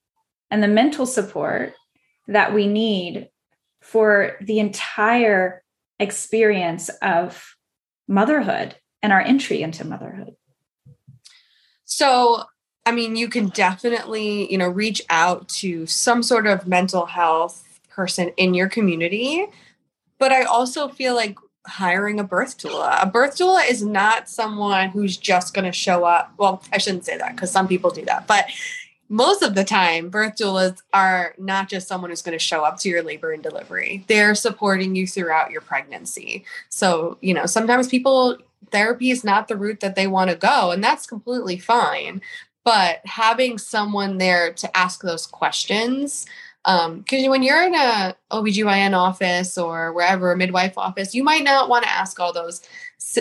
and 0.51 0.61
the 0.61 0.67
mental 0.67 1.05
support 1.05 1.73
that 2.27 2.53
we 2.53 2.67
need 2.67 3.29
for 3.81 4.35
the 4.41 4.59
entire 4.59 5.63
experience 5.99 6.89
of 7.01 7.55
motherhood 8.07 8.75
and 9.05 9.13
our 9.13 9.21
entry 9.21 9.61
into 9.61 9.85
motherhood? 9.85 10.35
So, 11.85 12.43
I 12.85 12.91
mean, 12.91 13.15
you 13.15 13.29
can 13.29 13.49
definitely, 13.49 14.51
you 14.51 14.57
know, 14.57 14.67
reach 14.67 15.01
out 15.09 15.47
to 15.59 15.85
some 15.85 16.23
sort 16.23 16.47
of 16.47 16.67
mental 16.67 17.05
health 17.05 17.79
person 17.89 18.29
in 18.35 18.53
your 18.53 18.67
community. 18.67 19.45
But 20.17 20.31
I 20.31 20.43
also 20.43 20.87
feel 20.87 21.13
like 21.15 21.37
hiring 21.67 22.19
a 22.19 22.23
birth 22.23 22.57
doula. 22.57 23.01
A 23.01 23.05
birth 23.05 23.37
doula 23.37 23.69
is 23.69 23.83
not 23.83 24.27
someone 24.27 24.89
who's 24.89 25.17
just 25.17 25.53
going 25.53 25.65
to 25.65 25.71
show 25.71 26.03
up. 26.03 26.33
Well, 26.37 26.63
I 26.73 26.79
shouldn't 26.79 27.05
say 27.05 27.17
that 27.17 27.35
because 27.35 27.51
some 27.51 27.67
people 27.67 27.91
do 27.91 28.05
that, 28.05 28.27
but 28.27 28.45
most 29.07 29.43
of 29.43 29.53
the 29.53 29.63
time, 29.63 30.09
birth 30.09 30.35
doulas 30.35 30.79
are 30.91 31.35
not 31.37 31.69
just 31.69 31.87
someone 31.87 32.09
who's 32.09 32.23
going 32.23 32.37
to 32.37 32.43
show 32.43 32.63
up 32.63 32.79
to 32.79 32.89
your 32.89 33.03
labor 33.03 33.31
and 33.31 33.43
delivery. 33.43 34.03
They're 34.07 34.33
supporting 34.33 34.95
you 34.95 35.05
throughout 35.05 35.51
your 35.51 35.61
pregnancy. 35.61 36.43
So, 36.69 37.17
you 37.21 37.33
know, 37.33 37.45
sometimes 37.45 37.87
people, 37.87 38.37
therapy 38.71 39.11
is 39.11 39.23
not 39.23 39.47
the 39.47 39.57
route 39.57 39.79
that 39.79 39.95
they 39.95 40.07
want 40.07 40.29
to 40.29 40.35
go, 40.35 40.71
and 40.71 40.83
that's 40.83 41.07
completely 41.07 41.57
fine. 41.57 42.21
But 42.63 43.01
having 43.05 43.57
someone 43.57 44.17
there 44.17 44.53
to 44.53 44.77
ask 44.77 45.01
those 45.01 45.27
questions, 45.27 46.25
because 46.63 47.25
um, 47.25 47.29
when 47.29 47.43
you're 47.43 47.63
in 47.63 47.75
a 47.75 48.15
OBGYN 48.31 48.97
office 48.97 49.57
or 49.57 49.93
wherever, 49.93 50.31
a 50.31 50.37
midwife 50.37 50.77
office, 50.77 51.13
you 51.13 51.23
might 51.23 51.43
not 51.43 51.69
want 51.69 51.83
to 51.83 51.91
ask 51.91 52.19
all 52.19 52.33
those, 52.33 52.61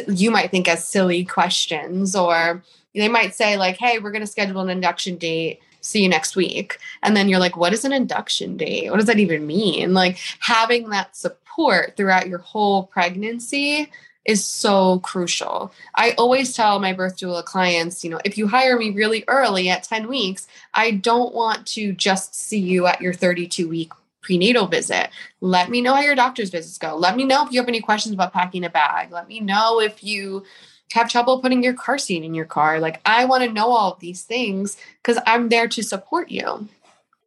you 0.09 0.31
might 0.31 0.51
think 0.51 0.67
as 0.67 0.89
silly 0.89 1.25
questions, 1.25 2.17
or 2.17 2.63
they 2.95 3.09
might 3.09 3.35
say, 3.35 3.59
like, 3.59 3.77
hey, 3.77 3.99
we're 3.99 4.13
going 4.13 4.23
to 4.23 4.27
schedule 4.27 4.61
an 4.61 4.71
induction 4.71 5.17
date 5.17 5.61
see 5.85 6.03
you 6.03 6.09
next 6.09 6.35
week. 6.35 6.79
And 7.03 7.17
then 7.17 7.29
you're 7.29 7.39
like, 7.39 7.57
what 7.57 7.73
is 7.73 7.85
an 7.85 7.93
induction 7.93 8.57
date? 8.57 8.91
What 8.91 8.97
does 8.97 9.07
that 9.07 9.21
even 9.21 9.47
mean? 9.47 9.93
Like 9.93 10.19
having 10.41 10.89
that 10.91 11.15
support 11.15 11.97
throughout 11.97 12.29
your 12.29 12.39
whole 12.39 12.85
pregnancy 12.85 13.91
is 14.25 14.45
so 14.45 15.00
crucial. 15.00 15.73
I 15.95 16.12
always 16.12 16.54
tell 16.54 16.78
my 16.81 16.93
birth 16.93 17.19
doula 17.19 17.45
clients, 17.45 18.02
you 18.02 18.11
know, 18.11 18.21
if 18.25 18.38
you 18.38 18.49
hire 18.49 18.78
me 18.78 18.90
really 18.90 19.25
early 19.28 19.69
at 19.69 19.85
10 19.85 20.09
weeks, 20.09 20.47
I 20.73 20.93
don't 20.93 21.35
want 21.35 21.66
to 21.69 21.93
just 21.93 22.35
see 22.35 22.59
you 22.59 22.87
at 22.87 23.00
your 23.00 23.12
32 23.12 23.69
week 23.69 23.93
prenatal 24.23 24.66
visit. 24.66 25.11
Let 25.40 25.71
me 25.71 25.83
know 25.83 25.95
how 25.95 26.00
your 26.00 26.14
doctor's 26.14 26.50
visits 26.50 26.78
go. 26.78 26.97
Let 26.97 27.16
me 27.16 27.25
know 27.25 27.45
if 27.45 27.52
you 27.52 27.61
have 27.61 27.69
any 27.69 27.81
questions 27.81 28.14
about 28.14 28.33
packing 28.33 28.64
a 28.64 28.71
bag. 28.71 29.12
Let 29.12 29.28
me 29.28 29.40
know 29.40 29.81
if 29.81 30.02
you 30.02 30.45
have 30.93 31.11
trouble 31.11 31.40
putting 31.40 31.62
your 31.62 31.75
car 31.75 31.99
seat 31.99 32.25
in 32.25 32.35
your 32.35 32.45
car. 32.45 32.81
Like, 32.81 33.00
I 33.04 33.26
want 33.26 33.45
to 33.45 33.52
know 33.52 33.73
all 33.73 33.93
of 33.93 34.00
these 34.00 34.23
things 34.23 34.76
because 35.02 35.21
I'm 35.26 35.50
there 35.50 35.69
to 35.69 35.83
support 35.83 36.31
you. 36.31 36.69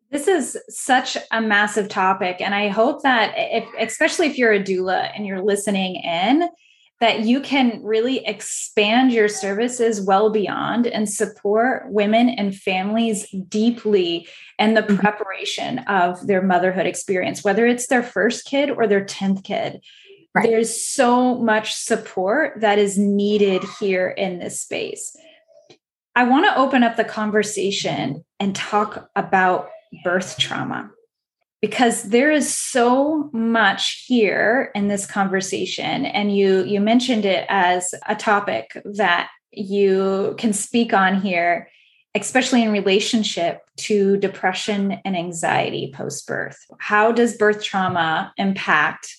This 0.09 0.27
is 0.27 0.57
such 0.69 1.17
a 1.31 1.41
massive 1.41 1.89
topic. 1.89 2.37
And 2.39 2.55
I 2.55 2.69
hope 2.69 3.03
that, 3.03 3.33
if, 3.35 3.67
especially 3.77 4.27
if 4.27 4.37
you're 4.37 4.53
a 4.53 4.63
doula 4.63 5.11
and 5.13 5.25
you're 5.25 5.41
listening 5.41 5.97
in, 5.97 6.49
that 6.99 7.21
you 7.21 7.39
can 7.39 7.81
really 7.83 8.25
expand 8.25 9.11
your 9.11 9.27
services 9.27 10.01
well 10.01 10.31
beyond 10.31 10.87
and 10.87 11.09
support 11.09 11.83
women 11.91 12.29
and 12.29 12.55
families 12.55 13.29
deeply 13.47 14.27
in 14.57 14.73
the 14.73 14.81
mm-hmm. 14.81 14.97
preparation 14.97 15.79
of 15.79 16.25
their 16.25 16.41
motherhood 16.41 16.87
experience, 16.87 17.43
whether 17.43 17.67
it's 17.67 17.87
their 17.87 18.01
first 18.01 18.45
kid 18.45 18.71
or 18.71 18.87
their 18.87 19.05
10th 19.05 19.43
kid. 19.43 19.81
Right. 20.33 20.49
There's 20.49 20.87
so 20.87 21.35
much 21.35 21.73
support 21.73 22.61
that 22.61 22.79
is 22.79 22.97
needed 22.97 23.63
here 23.79 24.09
in 24.09 24.39
this 24.39 24.61
space. 24.61 25.15
I 26.15 26.23
want 26.23 26.45
to 26.45 26.57
open 26.57 26.83
up 26.83 26.95
the 26.95 27.03
conversation 27.03 28.25
and 28.39 28.55
talk 28.55 29.09
about 29.15 29.69
birth 30.03 30.37
trauma 30.37 30.91
because 31.61 32.03
there 32.03 32.31
is 32.31 32.55
so 32.55 33.29
much 33.33 34.05
here 34.07 34.71
in 34.75 34.87
this 34.87 35.05
conversation 35.05 36.05
and 36.05 36.35
you 36.35 36.63
you 36.63 36.79
mentioned 36.79 37.25
it 37.25 37.45
as 37.49 37.93
a 38.07 38.15
topic 38.15 38.79
that 38.85 39.29
you 39.51 40.35
can 40.37 40.53
speak 40.53 40.93
on 40.93 41.19
here 41.21 41.69
especially 42.15 42.63
in 42.63 42.71
relationship 42.71 43.61
to 43.75 44.17
depression 44.17 44.99
and 45.05 45.15
anxiety 45.15 45.91
post 45.95 46.27
birth 46.27 46.57
how 46.79 47.11
does 47.11 47.37
birth 47.37 47.63
trauma 47.63 48.33
impact 48.37 49.17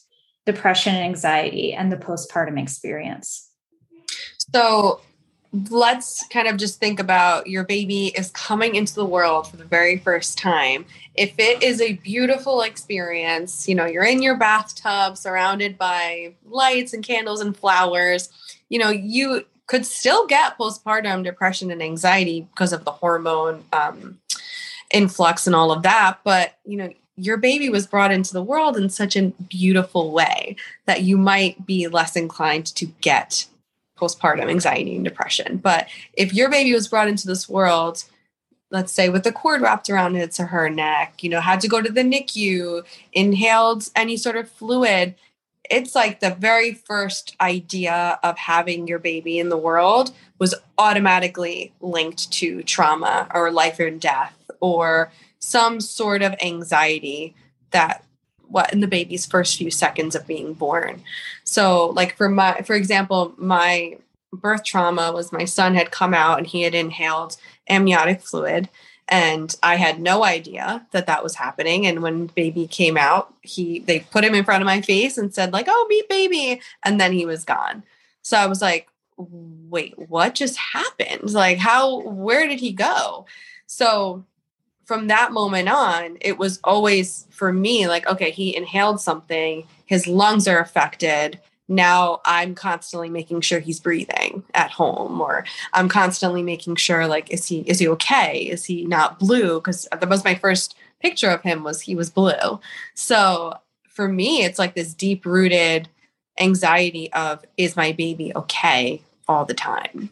depression 0.49 0.95
and 0.95 1.04
anxiety 1.04 1.75
and 1.75 1.92
the 1.92 1.97
postpartum 1.97 2.59
experience? 2.59 3.50
So 4.54 5.02
let's 5.52 6.26
kind 6.28 6.47
of 6.47 6.59
just 6.59 6.78
think 6.78 7.00
about 7.00 7.47
your 7.47 7.64
baby 7.64 8.09
is 8.09 8.31
coming 8.33 8.75
into 8.75 8.95
the 8.95 9.05
world 9.05 9.49
for 9.49 9.57
the 9.57 9.64
very 9.64 9.97
first 9.97 10.37
time. 10.37 10.85
If 11.14 11.35
it 11.38 11.62
is 11.62 11.81
a 11.81 11.95
beautiful 11.95 12.61
experience, 12.62 13.67
you 13.67 13.75
know, 13.75 13.87
you're 13.87 14.05
in 14.05 14.23
your 14.23 14.37
bathtub 14.37 15.17
surrounded 15.17 15.78
by 15.78 16.35
lights 16.47 16.93
and 16.93 17.02
candles 17.02 17.40
and 17.40 17.57
flowers, 17.57 18.28
you 18.69 18.78
know, 18.78 18.90
you 18.90 19.47
could 19.67 19.87
still 19.87 20.26
get 20.26 20.59
postpartum 20.59 21.25
depression 21.25 21.71
and 21.71 21.83
anxiety 21.83 22.47
because 22.52 22.73
of 22.73 22.85
the 22.85 22.90
hormone 22.90 23.64
um, 23.73 24.19
influx 24.93 25.47
and 25.47 25.57
all 25.57 25.73
of 25.73 25.83
that. 25.83 26.21
But, 26.25 26.59
you 26.67 26.76
know, 26.76 26.93
your 27.17 27.37
baby 27.38 27.69
was 27.69 27.87
brought 27.87 28.12
into 28.12 28.33
the 28.33 28.43
world 28.43 28.76
in 28.76 28.90
such 28.90 29.17
a 29.17 29.33
beautiful 29.49 30.12
way 30.12 30.57
that 30.85 31.02
you 31.02 31.17
might 31.17 31.67
be 31.67 31.88
less 31.88 32.17
inclined 32.17 32.67
to 32.67 32.87
get 32.87 33.47
postpartum 33.99 34.49
anxiety 34.49 34.95
and 34.95 35.05
depression. 35.05 35.59
But 35.59 35.88
if 36.12 36.33
your 36.33 36.50
baby 36.50 36.73
was 36.73 36.88
brought 36.88 37.09
into 37.09 37.26
this 37.26 37.49
world, 37.49 38.05
let's 38.71 38.93
say 38.93 39.09
with 39.09 39.26
a 39.26 39.33
cord 39.33 39.61
wrapped 39.61 39.88
around 39.88 40.17
its 40.17 40.38
or 40.38 40.47
her 40.47 40.69
neck, 40.69 41.23
you 41.23 41.31
know, 41.31 41.40
had 41.40 41.61
to 41.61 41.69
go 41.69 41.81
to 41.81 41.90
the 41.90 42.02
NICU, 42.02 42.85
inhaled 43.12 43.88
any 43.97 44.17
sort 44.17 44.37
of 44.37 44.50
fluid, 44.50 45.14
it's 45.71 45.95
like 45.95 46.21
the 46.21 46.31
very 46.31 46.73
first 46.73 47.37
idea 47.40 48.19
of 48.23 48.38
having 48.38 48.87
your 48.87 48.99
baby 48.99 49.38
in 49.38 49.49
the 49.49 49.57
world 49.57 50.12
was 50.38 50.55
automatically 50.78 51.73
linked 51.81 52.31
to 52.33 52.62
trauma 52.62 53.28
or 53.35 53.50
life 53.50 53.78
or 53.78 53.90
death 53.90 54.35
or 54.61 55.12
some 55.40 55.81
sort 55.81 56.23
of 56.23 56.35
anxiety 56.43 57.35
that 57.71 58.05
what 58.49 58.73
in 58.73 58.81
the 58.81 58.87
baby's 58.87 59.26
first 59.26 59.57
few 59.57 59.71
seconds 59.71 60.14
of 60.14 60.26
being 60.26 60.55
born. 60.55 61.02
So 61.45 61.88
like 61.88 62.17
for 62.17 62.28
my 62.28 62.62
for 62.62 62.75
example, 62.75 63.35
my 63.37 63.99
birth 64.33 64.64
trauma 64.64 65.12
was 65.12 65.33
my 65.33 65.45
son 65.45 65.75
had 65.75 65.90
come 65.90 66.14
out 66.14 66.38
and 66.38 66.47
he 66.47 66.62
had 66.62 66.75
inhaled 66.75 67.37
amniotic 67.69 68.21
fluid 68.23 68.69
and 69.09 69.57
I 69.62 69.76
had 69.76 70.00
no 70.00 70.23
idea 70.23 70.87
that 70.90 71.07
that 71.07 71.23
was 71.23 71.35
happening 71.35 71.87
and 71.87 72.02
when 72.02 72.26
baby 72.26 72.67
came 72.67 72.97
out, 72.97 73.35
he 73.43 73.78
they 73.81 74.00
put 74.00 74.25
him 74.25 74.35
in 74.35 74.45
front 74.45 74.62
of 74.62 74.67
my 74.67 74.83
face 74.83 75.17
and 75.17 75.35
said 75.35 75.52
like, 75.52 75.67
"Oh, 75.69 75.87
meet 75.88 76.09
baby." 76.09 76.61
And 76.85 77.00
then 77.00 77.12
he 77.12 77.25
was 77.25 77.45
gone. 77.45 77.85
So 78.23 78.37
I 78.37 78.47
was 78.47 78.61
like, 78.61 78.88
"Wait, 79.17 79.95
what 79.97 80.35
just 80.35 80.59
happened? 80.59 81.33
Like 81.33 81.59
how 81.59 82.00
where 82.02 82.47
did 82.47 82.61
he 82.61 82.73
go?" 82.73 83.26
So 83.67 84.25
from 84.88 85.09
that 85.09 85.33
moment 85.33 85.68
on, 85.68 86.16
it 86.23 86.38
was 86.38 86.61
always 86.64 87.26
for 87.28 87.52
me 87.52 87.87
like, 87.87 88.09
okay, 88.09 88.30
he 88.30 88.57
inhaled 88.57 88.99
something, 89.02 89.64
his 89.85 90.07
lungs 90.07 90.49
are 90.49 90.61
affected. 90.61 91.38
Now 91.68 92.23
I'm 92.25 92.54
constantly 92.54 93.11
making 93.11 93.42
sure 93.42 93.61
he's 93.61 93.80
breathing 93.80 94.45
at 94.54 94.71
home, 94.71 95.21
or 95.21 95.45
I'm 95.75 95.90
constantly 95.90 96.42
making 96.42 96.76
sure 96.76 97.07
like, 97.07 97.30
is 97.30 97.47
he 97.47 97.61
is 97.61 97.78
he 97.78 97.88
okay? 97.88 98.38
Is 98.38 98.64
he 98.64 98.87
not 98.87 99.18
blue? 99.18 99.57
Because 99.57 99.87
that 99.92 100.09
was 100.09 100.25
my 100.25 100.35
first 100.35 100.75
picture 101.02 101.28
of 101.28 101.42
him 101.42 101.64
was 101.64 101.83
he 101.83 101.95
was 101.95 102.09
blue. 102.09 102.59
So 102.95 103.59
for 103.90 104.09
me, 104.09 104.42
it's 104.42 104.59
like 104.59 104.75
this 104.75 104.95
deep 104.95 105.26
rooted 105.26 105.90
anxiety 106.40 107.12
of 107.12 107.45
is 107.59 107.76
my 107.76 107.92
baby 107.92 108.33
okay 108.35 109.02
all 109.28 109.45
the 109.45 109.52
time 109.52 110.09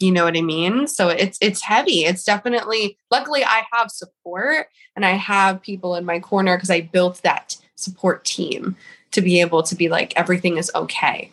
you 0.00 0.10
know 0.10 0.24
what 0.24 0.36
i 0.36 0.40
mean? 0.40 0.86
So 0.86 1.08
it's 1.08 1.38
it's 1.40 1.62
heavy. 1.62 2.04
It's 2.04 2.24
definitely 2.24 2.98
luckily 3.10 3.44
i 3.44 3.62
have 3.72 3.90
support 3.90 4.66
and 4.96 5.04
i 5.04 5.10
have 5.10 5.62
people 5.62 5.94
in 5.94 6.04
my 6.04 6.18
corner 6.18 6.56
because 6.56 6.70
i 6.70 6.80
built 6.80 7.22
that 7.22 7.56
support 7.76 8.24
team 8.24 8.76
to 9.12 9.20
be 9.20 9.40
able 9.40 9.62
to 9.62 9.74
be 9.74 9.88
like 9.88 10.12
everything 10.16 10.56
is 10.56 10.70
okay 10.74 11.30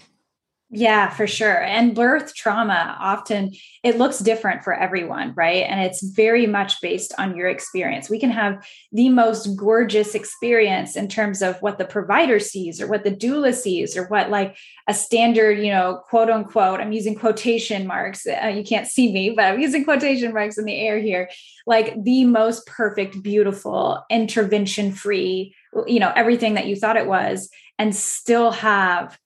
yeah, 0.70 1.10
for 1.10 1.28
sure. 1.28 1.64
And 1.64 1.96
birth 1.96 2.36
trauma 2.36 2.98
often 3.00 3.54
it 3.84 3.98
looks 3.98 4.20
different 4.20 4.66
for 4.66 4.74
everyone, 4.74 5.34
right? 5.34 5.64
And 5.64 5.80
it's 5.80 6.04
very 6.04 6.46
much 6.46 6.82
based 6.82 7.14
on 7.18 7.38
your 7.38 7.48
experience. 7.48 8.10
We 8.10 8.20
can 8.20 8.32
have 8.32 8.68
the 8.92 9.08
most 9.08 9.56
gorgeous 9.56 10.14
experience 10.14 10.98
in 10.98 11.08
terms 11.08 11.42
of 11.42 11.58
what 11.62 11.78
the 11.78 11.86
provider 11.86 12.42
sees 12.42 12.82
or 12.82 12.88
what 12.88 13.06
the 13.06 13.12
doula 13.12 13.54
sees 13.54 13.96
or 13.96 14.08
what 14.08 14.30
like 14.30 14.58
a 14.90 14.94
standard, 14.94 15.60
you 15.60 15.72
know, 15.72 16.02
quote 16.10 16.30
unquote, 16.30 16.82
I'm 16.82 16.92
using 16.92 17.16
quotation 17.16 17.88
marks. 17.88 18.28
Uh, 18.28 18.48
you 18.48 18.64
can't 18.66 18.88
see 18.88 19.14
me, 19.14 19.30
but 19.30 19.46
I'm 19.46 19.62
using 19.62 19.86
quotation 19.86 20.34
marks 20.34 20.58
in 20.58 20.66
the 20.66 20.78
air 20.78 21.00
here. 21.00 21.30
Like 21.66 22.04
the 22.04 22.26
most 22.26 22.68
perfect, 22.68 23.24
beautiful, 23.24 24.04
intervention 24.10 24.92
free, 24.92 25.56
you 25.86 26.02
know, 26.02 26.12
everything 26.14 26.56
that 26.56 26.68
you 26.68 26.76
thought 26.76 26.98
it 26.98 27.08
was 27.08 27.50
and 27.80 27.96
still 27.96 28.52
have 28.52 29.18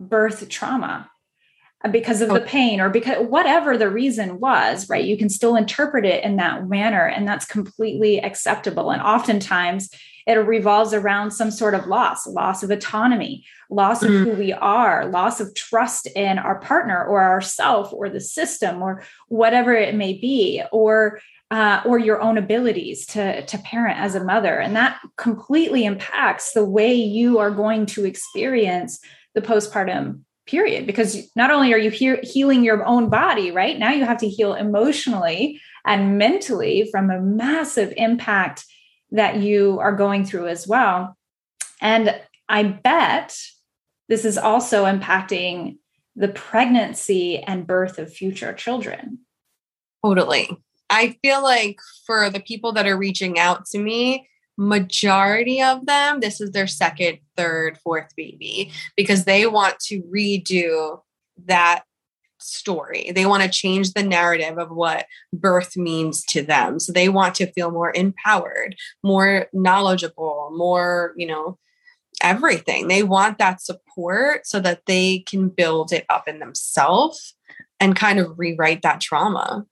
birth 0.00 0.48
trauma 0.48 1.10
because 1.90 2.20
of 2.20 2.28
the 2.28 2.40
pain 2.40 2.80
or 2.80 2.90
because 2.90 3.26
whatever 3.26 3.78
the 3.78 3.88
reason 3.88 4.38
was, 4.38 4.88
right? 4.90 5.04
You 5.04 5.16
can 5.16 5.30
still 5.30 5.56
interpret 5.56 6.04
it 6.04 6.22
in 6.22 6.36
that 6.36 6.68
manner, 6.68 7.06
and 7.06 7.26
that's 7.26 7.46
completely 7.46 8.18
acceptable. 8.22 8.90
And 8.90 9.00
oftentimes 9.00 9.88
it 10.26 10.34
revolves 10.34 10.92
around 10.92 11.30
some 11.30 11.50
sort 11.50 11.74
of 11.74 11.86
loss, 11.86 12.26
loss 12.26 12.62
of 12.62 12.70
autonomy, 12.70 13.46
loss 13.70 14.02
of 14.02 14.10
mm. 14.10 14.24
who 14.24 14.32
we 14.32 14.52
are, 14.52 15.06
loss 15.06 15.40
of 15.40 15.54
trust 15.54 16.06
in 16.08 16.38
our 16.38 16.60
partner 16.60 17.02
or 17.02 17.22
ourself 17.22 17.90
or 17.94 18.10
the 18.10 18.20
system 18.20 18.82
or 18.82 19.02
whatever 19.28 19.72
it 19.72 19.94
may 19.94 20.12
be, 20.12 20.62
or 20.72 21.20
uh, 21.50 21.82
or 21.84 21.98
your 21.98 22.20
own 22.20 22.38
abilities 22.38 23.04
to, 23.06 23.44
to 23.46 23.58
parent 23.58 23.98
as 23.98 24.14
a 24.14 24.22
mother. 24.22 24.60
And 24.60 24.76
that 24.76 25.00
completely 25.16 25.84
impacts 25.84 26.52
the 26.52 26.64
way 26.64 26.94
you 26.94 27.38
are 27.38 27.50
going 27.50 27.86
to 27.86 28.04
experience 28.04 29.00
the 29.34 29.42
postpartum 29.42 30.22
period 30.46 30.86
because 30.86 31.30
not 31.36 31.50
only 31.50 31.72
are 31.72 31.78
you 31.78 31.90
he- 31.90 32.20
healing 32.22 32.64
your 32.64 32.84
own 32.84 33.08
body 33.08 33.50
right? 33.50 33.78
Now 33.78 33.92
you 33.92 34.04
have 34.04 34.18
to 34.18 34.28
heal 34.28 34.54
emotionally 34.54 35.60
and 35.86 36.18
mentally 36.18 36.88
from 36.90 37.10
a 37.10 37.20
massive 37.20 37.92
impact 37.96 38.64
that 39.12 39.38
you 39.38 39.78
are 39.80 39.94
going 39.94 40.24
through 40.24 40.48
as 40.48 40.66
well. 40.66 41.16
And 41.80 42.14
i 42.48 42.64
bet 42.64 43.36
this 44.08 44.24
is 44.24 44.36
also 44.36 44.84
impacting 44.84 45.78
the 46.16 46.28
pregnancy 46.28 47.38
and 47.38 47.66
birth 47.66 47.98
of 47.98 48.12
future 48.12 48.52
children. 48.52 49.20
Totally. 50.04 50.50
I 50.90 51.16
feel 51.22 51.42
like 51.42 51.78
for 52.04 52.28
the 52.28 52.40
people 52.40 52.72
that 52.72 52.86
are 52.86 52.96
reaching 52.96 53.38
out 53.38 53.66
to 53.66 53.78
me 53.78 54.28
majority 54.60 55.62
of 55.62 55.86
them, 55.86 56.20
this 56.20 56.38
is 56.38 56.50
their 56.50 56.66
second, 56.66 57.18
third, 57.34 57.78
fourth 57.82 58.14
baby 58.14 58.70
because 58.94 59.24
they 59.24 59.46
want 59.46 59.78
to 59.80 60.02
redo 60.02 61.00
that 61.46 61.84
story. 62.38 63.10
They 63.14 63.24
want 63.24 63.42
to 63.42 63.48
change 63.48 63.94
the 63.94 64.02
narrative 64.02 64.58
of 64.58 64.70
what 64.70 65.06
birth 65.32 65.78
means 65.78 66.24
to 66.26 66.42
them. 66.42 66.78
So 66.78 66.92
they 66.92 67.08
want 67.08 67.34
to 67.36 67.50
feel 67.52 67.70
more 67.70 67.90
empowered, 67.94 68.76
more 69.02 69.46
knowledgeable, 69.54 70.50
more, 70.54 71.14
you 71.16 71.26
know, 71.26 71.58
everything. 72.22 72.88
They 72.88 73.02
want 73.02 73.38
that 73.38 73.62
support 73.62 74.46
so 74.46 74.60
that 74.60 74.82
they 74.86 75.20
can 75.20 75.48
build 75.48 75.90
it 75.90 76.04
up 76.10 76.28
in 76.28 76.38
themselves 76.38 77.34
and 77.78 77.96
kind 77.96 78.18
of 78.18 78.38
rewrite 78.38 78.82
that 78.82 79.00
trauma. 79.00 79.64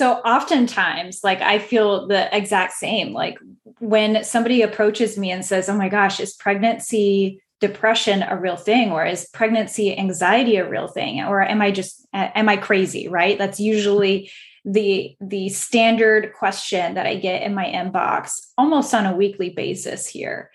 So 0.00 0.12
oftentimes, 0.12 1.22
like 1.22 1.42
I 1.42 1.58
feel 1.58 2.06
the 2.06 2.34
exact 2.34 2.72
same. 2.72 3.12
Like 3.12 3.38
when 3.80 4.24
somebody 4.24 4.62
approaches 4.62 5.18
me 5.18 5.30
and 5.30 5.44
says, 5.44 5.68
Oh 5.68 5.76
my 5.76 5.90
gosh, 5.90 6.20
is 6.20 6.32
pregnancy 6.32 7.42
depression 7.60 8.22
a 8.22 8.40
real 8.40 8.56
thing? 8.56 8.92
Or 8.92 9.04
is 9.04 9.28
pregnancy 9.34 9.94
anxiety 9.94 10.56
a 10.56 10.66
real 10.66 10.88
thing? 10.88 11.20
Or 11.20 11.42
am 11.42 11.60
I 11.60 11.70
just, 11.70 12.06
am 12.14 12.48
I 12.48 12.56
crazy? 12.56 13.08
Right. 13.08 13.36
That's 13.36 13.60
usually 13.60 14.30
the 14.64 15.16
the 15.20 15.50
standard 15.50 16.32
question 16.32 16.94
that 16.94 17.04
I 17.04 17.16
get 17.16 17.42
in 17.42 17.52
my 17.52 17.66
inbox 17.66 18.52
almost 18.56 18.94
on 18.94 19.04
a 19.04 19.14
weekly 19.14 19.50
basis 19.50 20.06
here. 20.06 20.50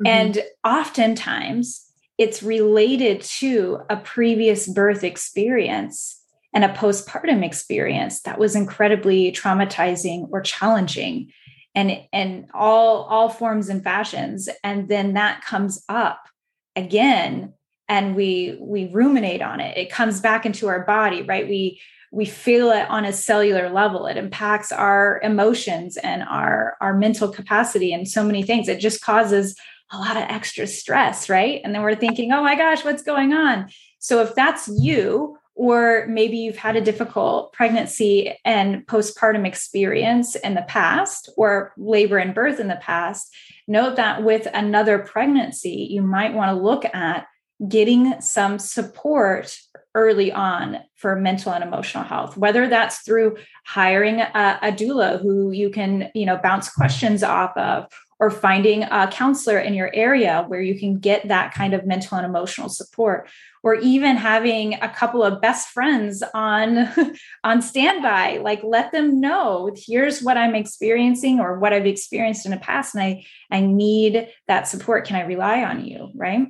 Mm-hmm. 0.00 0.06
And 0.06 0.38
oftentimes 0.64 1.92
it's 2.16 2.42
related 2.42 3.20
to 3.40 3.80
a 3.90 3.98
previous 3.98 4.66
birth 4.66 5.04
experience 5.04 6.18
and 6.52 6.64
a 6.64 6.68
postpartum 6.68 7.44
experience 7.44 8.22
that 8.22 8.38
was 8.38 8.56
incredibly 8.56 9.32
traumatizing 9.32 10.28
or 10.30 10.40
challenging 10.40 11.32
and 11.74 12.00
and 12.12 12.46
all 12.54 13.04
all 13.04 13.28
forms 13.28 13.68
and 13.68 13.84
fashions. 13.84 14.48
And 14.64 14.88
then 14.88 15.14
that 15.14 15.44
comes 15.44 15.84
up 15.88 16.26
again 16.74 17.54
and 17.88 18.16
we 18.16 18.58
we 18.60 18.88
ruminate 18.88 19.42
on 19.42 19.60
it. 19.60 19.76
It 19.76 19.90
comes 19.90 20.20
back 20.20 20.46
into 20.46 20.68
our 20.68 20.84
body 20.84 21.22
right? 21.22 21.48
We 21.48 21.80
we 22.10 22.24
feel 22.24 22.70
it 22.70 22.88
on 22.88 23.04
a 23.04 23.12
cellular 23.12 23.68
level. 23.68 24.06
It 24.06 24.16
impacts 24.16 24.72
our 24.72 25.20
emotions 25.22 25.96
and 25.98 26.22
our 26.22 26.76
our 26.80 26.94
mental 26.96 27.28
capacity 27.28 27.92
and 27.92 28.08
so 28.08 28.24
many 28.24 28.42
things. 28.42 28.68
It 28.68 28.80
just 28.80 29.02
causes 29.02 29.54
a 29.92 29.98
lot 29.98 30.16
of 30.16 30.24
extra 30.24 30.66
stress 30.66 31.28
right? 31.28 31.60
And 31.62 31.74
then 31.74 31.82
we're 31.82 31.94
thinking 31.94 32.32
oh 32.32 32.42
my 32.42 32.56
gosh 32.56 32.84
what's 32.84 33.02
going 33.02 33.34
on? 33.34 33.68
So 33.98 34.22
if 34.22 34.34
that's 34.34 34.68
you 34.80 35.37
or 35.58 36.06
maybe 36.08 36.36
you've 36.36 36.56
had 36.56 36.76
a 36.76 36.80
difficult 36.80 37.52
pregnancy 37.52 38.32
and 38.44 38.86
postpartum 38.86 39.44
experience 39.44 40.36
in 40.36 40.54
the 40.54 40.62
past, 40.62 41.28
or 41.36 41.72
labor 41.76 42.16
and 42.16 42.32
birth 42.32 42.60
in 42.60 42.68
the 42.68 42.76
past, 42.76 43.34
note 43.66 43.96
that 43.96 44.22
with 44.22 44.46
another 44.54 45.00
pregnancy, 45.00 45.88
you 45.90 46.00
might 46.00 46.32
want 46.32 46.56
to 46.56 46.62
look 46.62 46.84
at 46.94 47.26
getting 47.68 48.20
some 48.20 48.60
support 48.60 49.58
early 49.96 50.30
on 50.30 50.78
for 50.94 51.16
mental 51.16 51.52
and 51.52 51.64
emotional 51.64 52.04
health 52.04 52.36
whether 52.36 52.68
that's 52.68 53.00
through 53.00 53.36
hiring 53.66 54.20
a, 54.20 54.58
a, 54.62 54.70
doula 54.70 55.20
who 55.20 55.50
you 55.50 55.68
can 55.70 56.08
you 56.14 56.24
know 56.24 56.36
bounce 56.36 56.70
questions 56.70 57.24
off 57.24 57.56
of 57.56 57.86
or 58.20 58.30
finding 58.30 58.82
a 58.82 59.08
counselor 59.10 59.58
in 59.58 59.74
your 59.74 59.90
area 59.94 60.44
where 60.48 60.60
you 60.60 60.78
can 60.78 60.98
get 60.98 61.28
that 61.28 61.54
kind 61.54 61.72
of 61.72 61.86
mental 61.86 62.16
and 62.16 62.26
emotional 62.26 62.68
support 62.68 63.28
or 63.62 63.74
even 63.76 64.16
having 64.16 64.74
a 64.74 64.88
couple 64.88 65.22
of 65.22 65.40
best 65.40 65.68
friends 65.68 66.22
on 66.34 66.88
on 67.44 67.62
standby. 67.62 68.38
Like 68.38 68.62
let 68.64 68.92
them 68.92 69.20
know 69.20 69.70
here's 69.74 70.22
what 70.22 70.36
i'm 70.36 70.54
experiencing 70.54 71.40
or 71.40 71.58
what 71.58 71.72
i've 71.72 71.86
experienced 71.86 72.44
in 72.44 72.52
the 72.52 72.58
past 72.58 72.94
and 72.94 73.02
i 73.02 73.24
i 73.50 73.60
need 73.60 74.28
that 74.46 74.68
support. 74.68 75.06
Can 75.06 75.16
i 75.16 75.24
rely 75.24 75.62
on 75.62 75.84
you? 75.84 76.10
Right? 76.14 76.48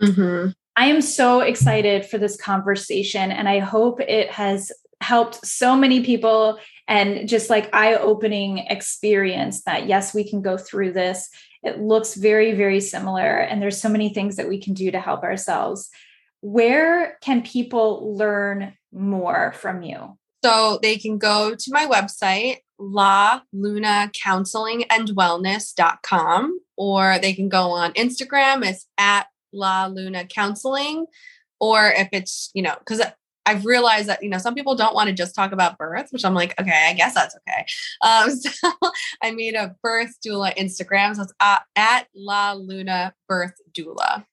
Mm-hmm. 0.00 0.50
i 0.76 0.86
am 0.86 1.00
so 1.00 1.40
excited 1.40 2.06
for 2.06 2.18
this 2.18 2.36
conversation 2.36 3.32
and 3.32 3.48
i 3.48 3.58
hope 3.58 4.00
it 4.00 4.30
has 4.30 4.70
helped 5.00 5.44
so 5.44 5.74
many 5.74 6.04
people 6.04 6.58
and 6.88 7.28
just 7.28 7.50
like 7.50 7.72
eye-opening 7.72 8.58
experience 8.58 9.62
that 9.64 9.86
yes 9.86 10.14
we 10.14 10.28
can 10.28 10.42
go 10.42 10.56
through 10.56 10.92
this 10.92 11.28
it 11.62 11.78
looks 11.78 12.14
very 12.14 12.52
very 12.54 12.80
similar 12.80 13.38
and 13.38 13.62
there's 13.62 13.80
so 13.80 13.88
many 13.88 14.08
things 14.08 14.36
that 14.36 14.48
we 14.48 14.60
can 14.60 14.74
do 14.74 14.90
to 14.90 15.00
help 15.00 15.22
ourselves 15.22 15.90
where 16.40 17.18
can 17.20 17.42
people 17.42 18.16
learn 18.16 18.74
more 18.92 19.52
from 19.52 19.82
you? 19.82 20.18
So 20.44 20.78
they 20.82 20.96
can 20.96 21.18
go 21.18 21.54
to 21.54 21.72
my 21.72 21.86
website, 21.86 22.58
La 22.78 23.40
Luna 23.52 24.10
Counseling 24.22 24.84
and 24.84 25.08
Wellness.com, 25.08 26.60
or 26.76 27.18
they 27.18 27.32
can 27.32 27.48
go 27.48 27.70
on 27.70 27.92
Instagram, 27.94 28.64
it's 28.64 28.86
at 28.98 29.26
La 29.52 29.86
Luna 29.86 30.24
Counseling. 30.26 31.06
Or 31.60 31.88
if 31.88 32.08
it's, 32.12 32.50
you 32.54 32.62
know, 32.62 32.76
because 32.78 33.02
I've 33.48 33.64
realized 33.64 34.08
that, 34.08 34.22
you 34.22 34.28
know, 34.28 34.36
some 34.36 34.54
people 34.54 34.74
don't 34.74 34.94
want 34.94 35.08
to 35.08 35.14
just 35.14 35.34
talk 35.34 35.52
about 35.52 35.78
birth, 35.78 36.08
which 36.10 36.24
I'm 36.24 36.34
like, 36.34 36.58
okay, 36.60 36.86
I 36.88 36.92
guess 36.92 37.14
that's 37.14 37.34
okay. 37.36 37.64
Um, 38.02 38.30
so 38.36 38.70
I 39.22 39.30
made 39.30 39.54
a 39.54 39.74
birth 39.82 40.14
doula 40.24 40.54
Instagram. 40.56 41.16
So 41.16 41.22
it's 41.22 41.32
at, 41.40 41.62
at 41.74 42.08
La 42.14 42.52
Luna 42.52 43.14
Birth 43.26 43.54
Doula. 43.72 44.26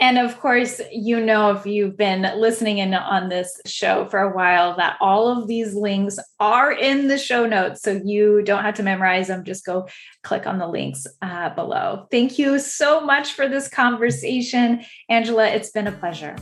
And 0.00 0.16
of 0.16 0.38
course, 0.38 0.80
you 0.92 1.20
know, 1.20 1.50
if 1.50 1.66
you've 1.66 1.96
been 1.96 2.22
listening 2.36 2.78
in 2.78 2.94
on 2.94 3.28
this 3.28 3.60
show 3.66 4.04
for 4.04 4.20
a 4.20 4.32
while, 4.32 4.76
that 4.76 4.96
all 5.00 5.26
of 5.26 5.48
these 5.48 5.74
links 5.74 6.20
are 6.38 6.70
in 6.70 7.08
the 7.08 7.18
show 7.18 7.48
notes. 7.48 7.82
So 7.82 8.00
you 8.04 8.42
don't 8.42 8.62
have 8.62 8.76
to 8.76 8.84
memorize 8.84 9.26
them. 9.26 9.42
Just 9.42 9.66
go 9.66 9.88
click 10.22 10.46
on 10.46 10.58
the 10.58 10.68
links 10.68 11.04
uh, 11.20 11.50
below. 11.50 12.06
Thank 12.12 12.38
you 12.38 12.60
so 12.60 13.00
much 13.00 13.32
for 13.32 13.48
this 13.48 13.66
conversation. 13.66 14.84
Angela, 15.08 15.48
it's 15.48 15.70
been 15.70 15.88
a 15.88 15.92
pleasure. 15.92 16.36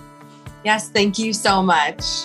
Yes, 0.66 0.88
thank 0.88 1.16
you 1.16 1.32
so 1.32 1.62
much. 1.62 2.24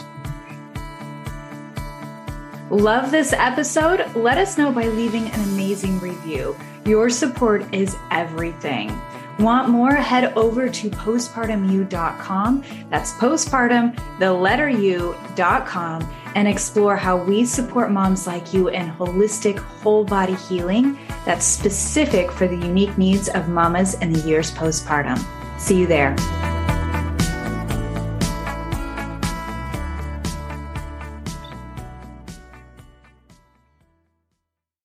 Love 2.72 3.12
this 3.12 3.34
episode? 3.34 4.16
Let 4.16 4.40
us 4.40 4.58
know 4.58 4.72
by 4.72 4.86
leaving 4.86 5.28
an 5.28 5.42
amazing 5.42 6.00
review. 6.00 6.58
Your 6.84 7.12
support 7.12 7.72
is 7.72 7.96
everything. 8.10 9.00
Want 9.38 9.70
more? 9.70 9.94
Head 9.94 10.34
over 10.36 10.70
to 10.70 10.90
postpartumu.com. 10.90 12.64
That's 12.90 13.14
postpartum, 13.14 14.18
the 14.18 14.34
letter 14.34 14.70
u.com, 14.70 16.16
and 16.34 16.48
explore 16.48 16.96
how 16.96 17.18
we 17.18 17.46
support 17.46 17.92
moms 17.92 18.26
like 18.26 18.56
you 18.56 18.70
in 18.70 18.90
holistic 18.90 19.60
whole 19.60 20.04
body 20.04 20.34
healing 20.34 20.98
that's 21.26 21.46
specific 21.46 22.32
for 22.32 22.48
the 22.48 22.58
unique 22.58 22.98
needs 22.98 23.30
of 23.30 23.50
mamas 23.50 23.94
in 24.02 24.12
the 24.12 24.28
years 24.28 24.50
postpartum. 24.50 25.24
See 25.60 25.78
you 25.78 25.86
there. 25.86 26.16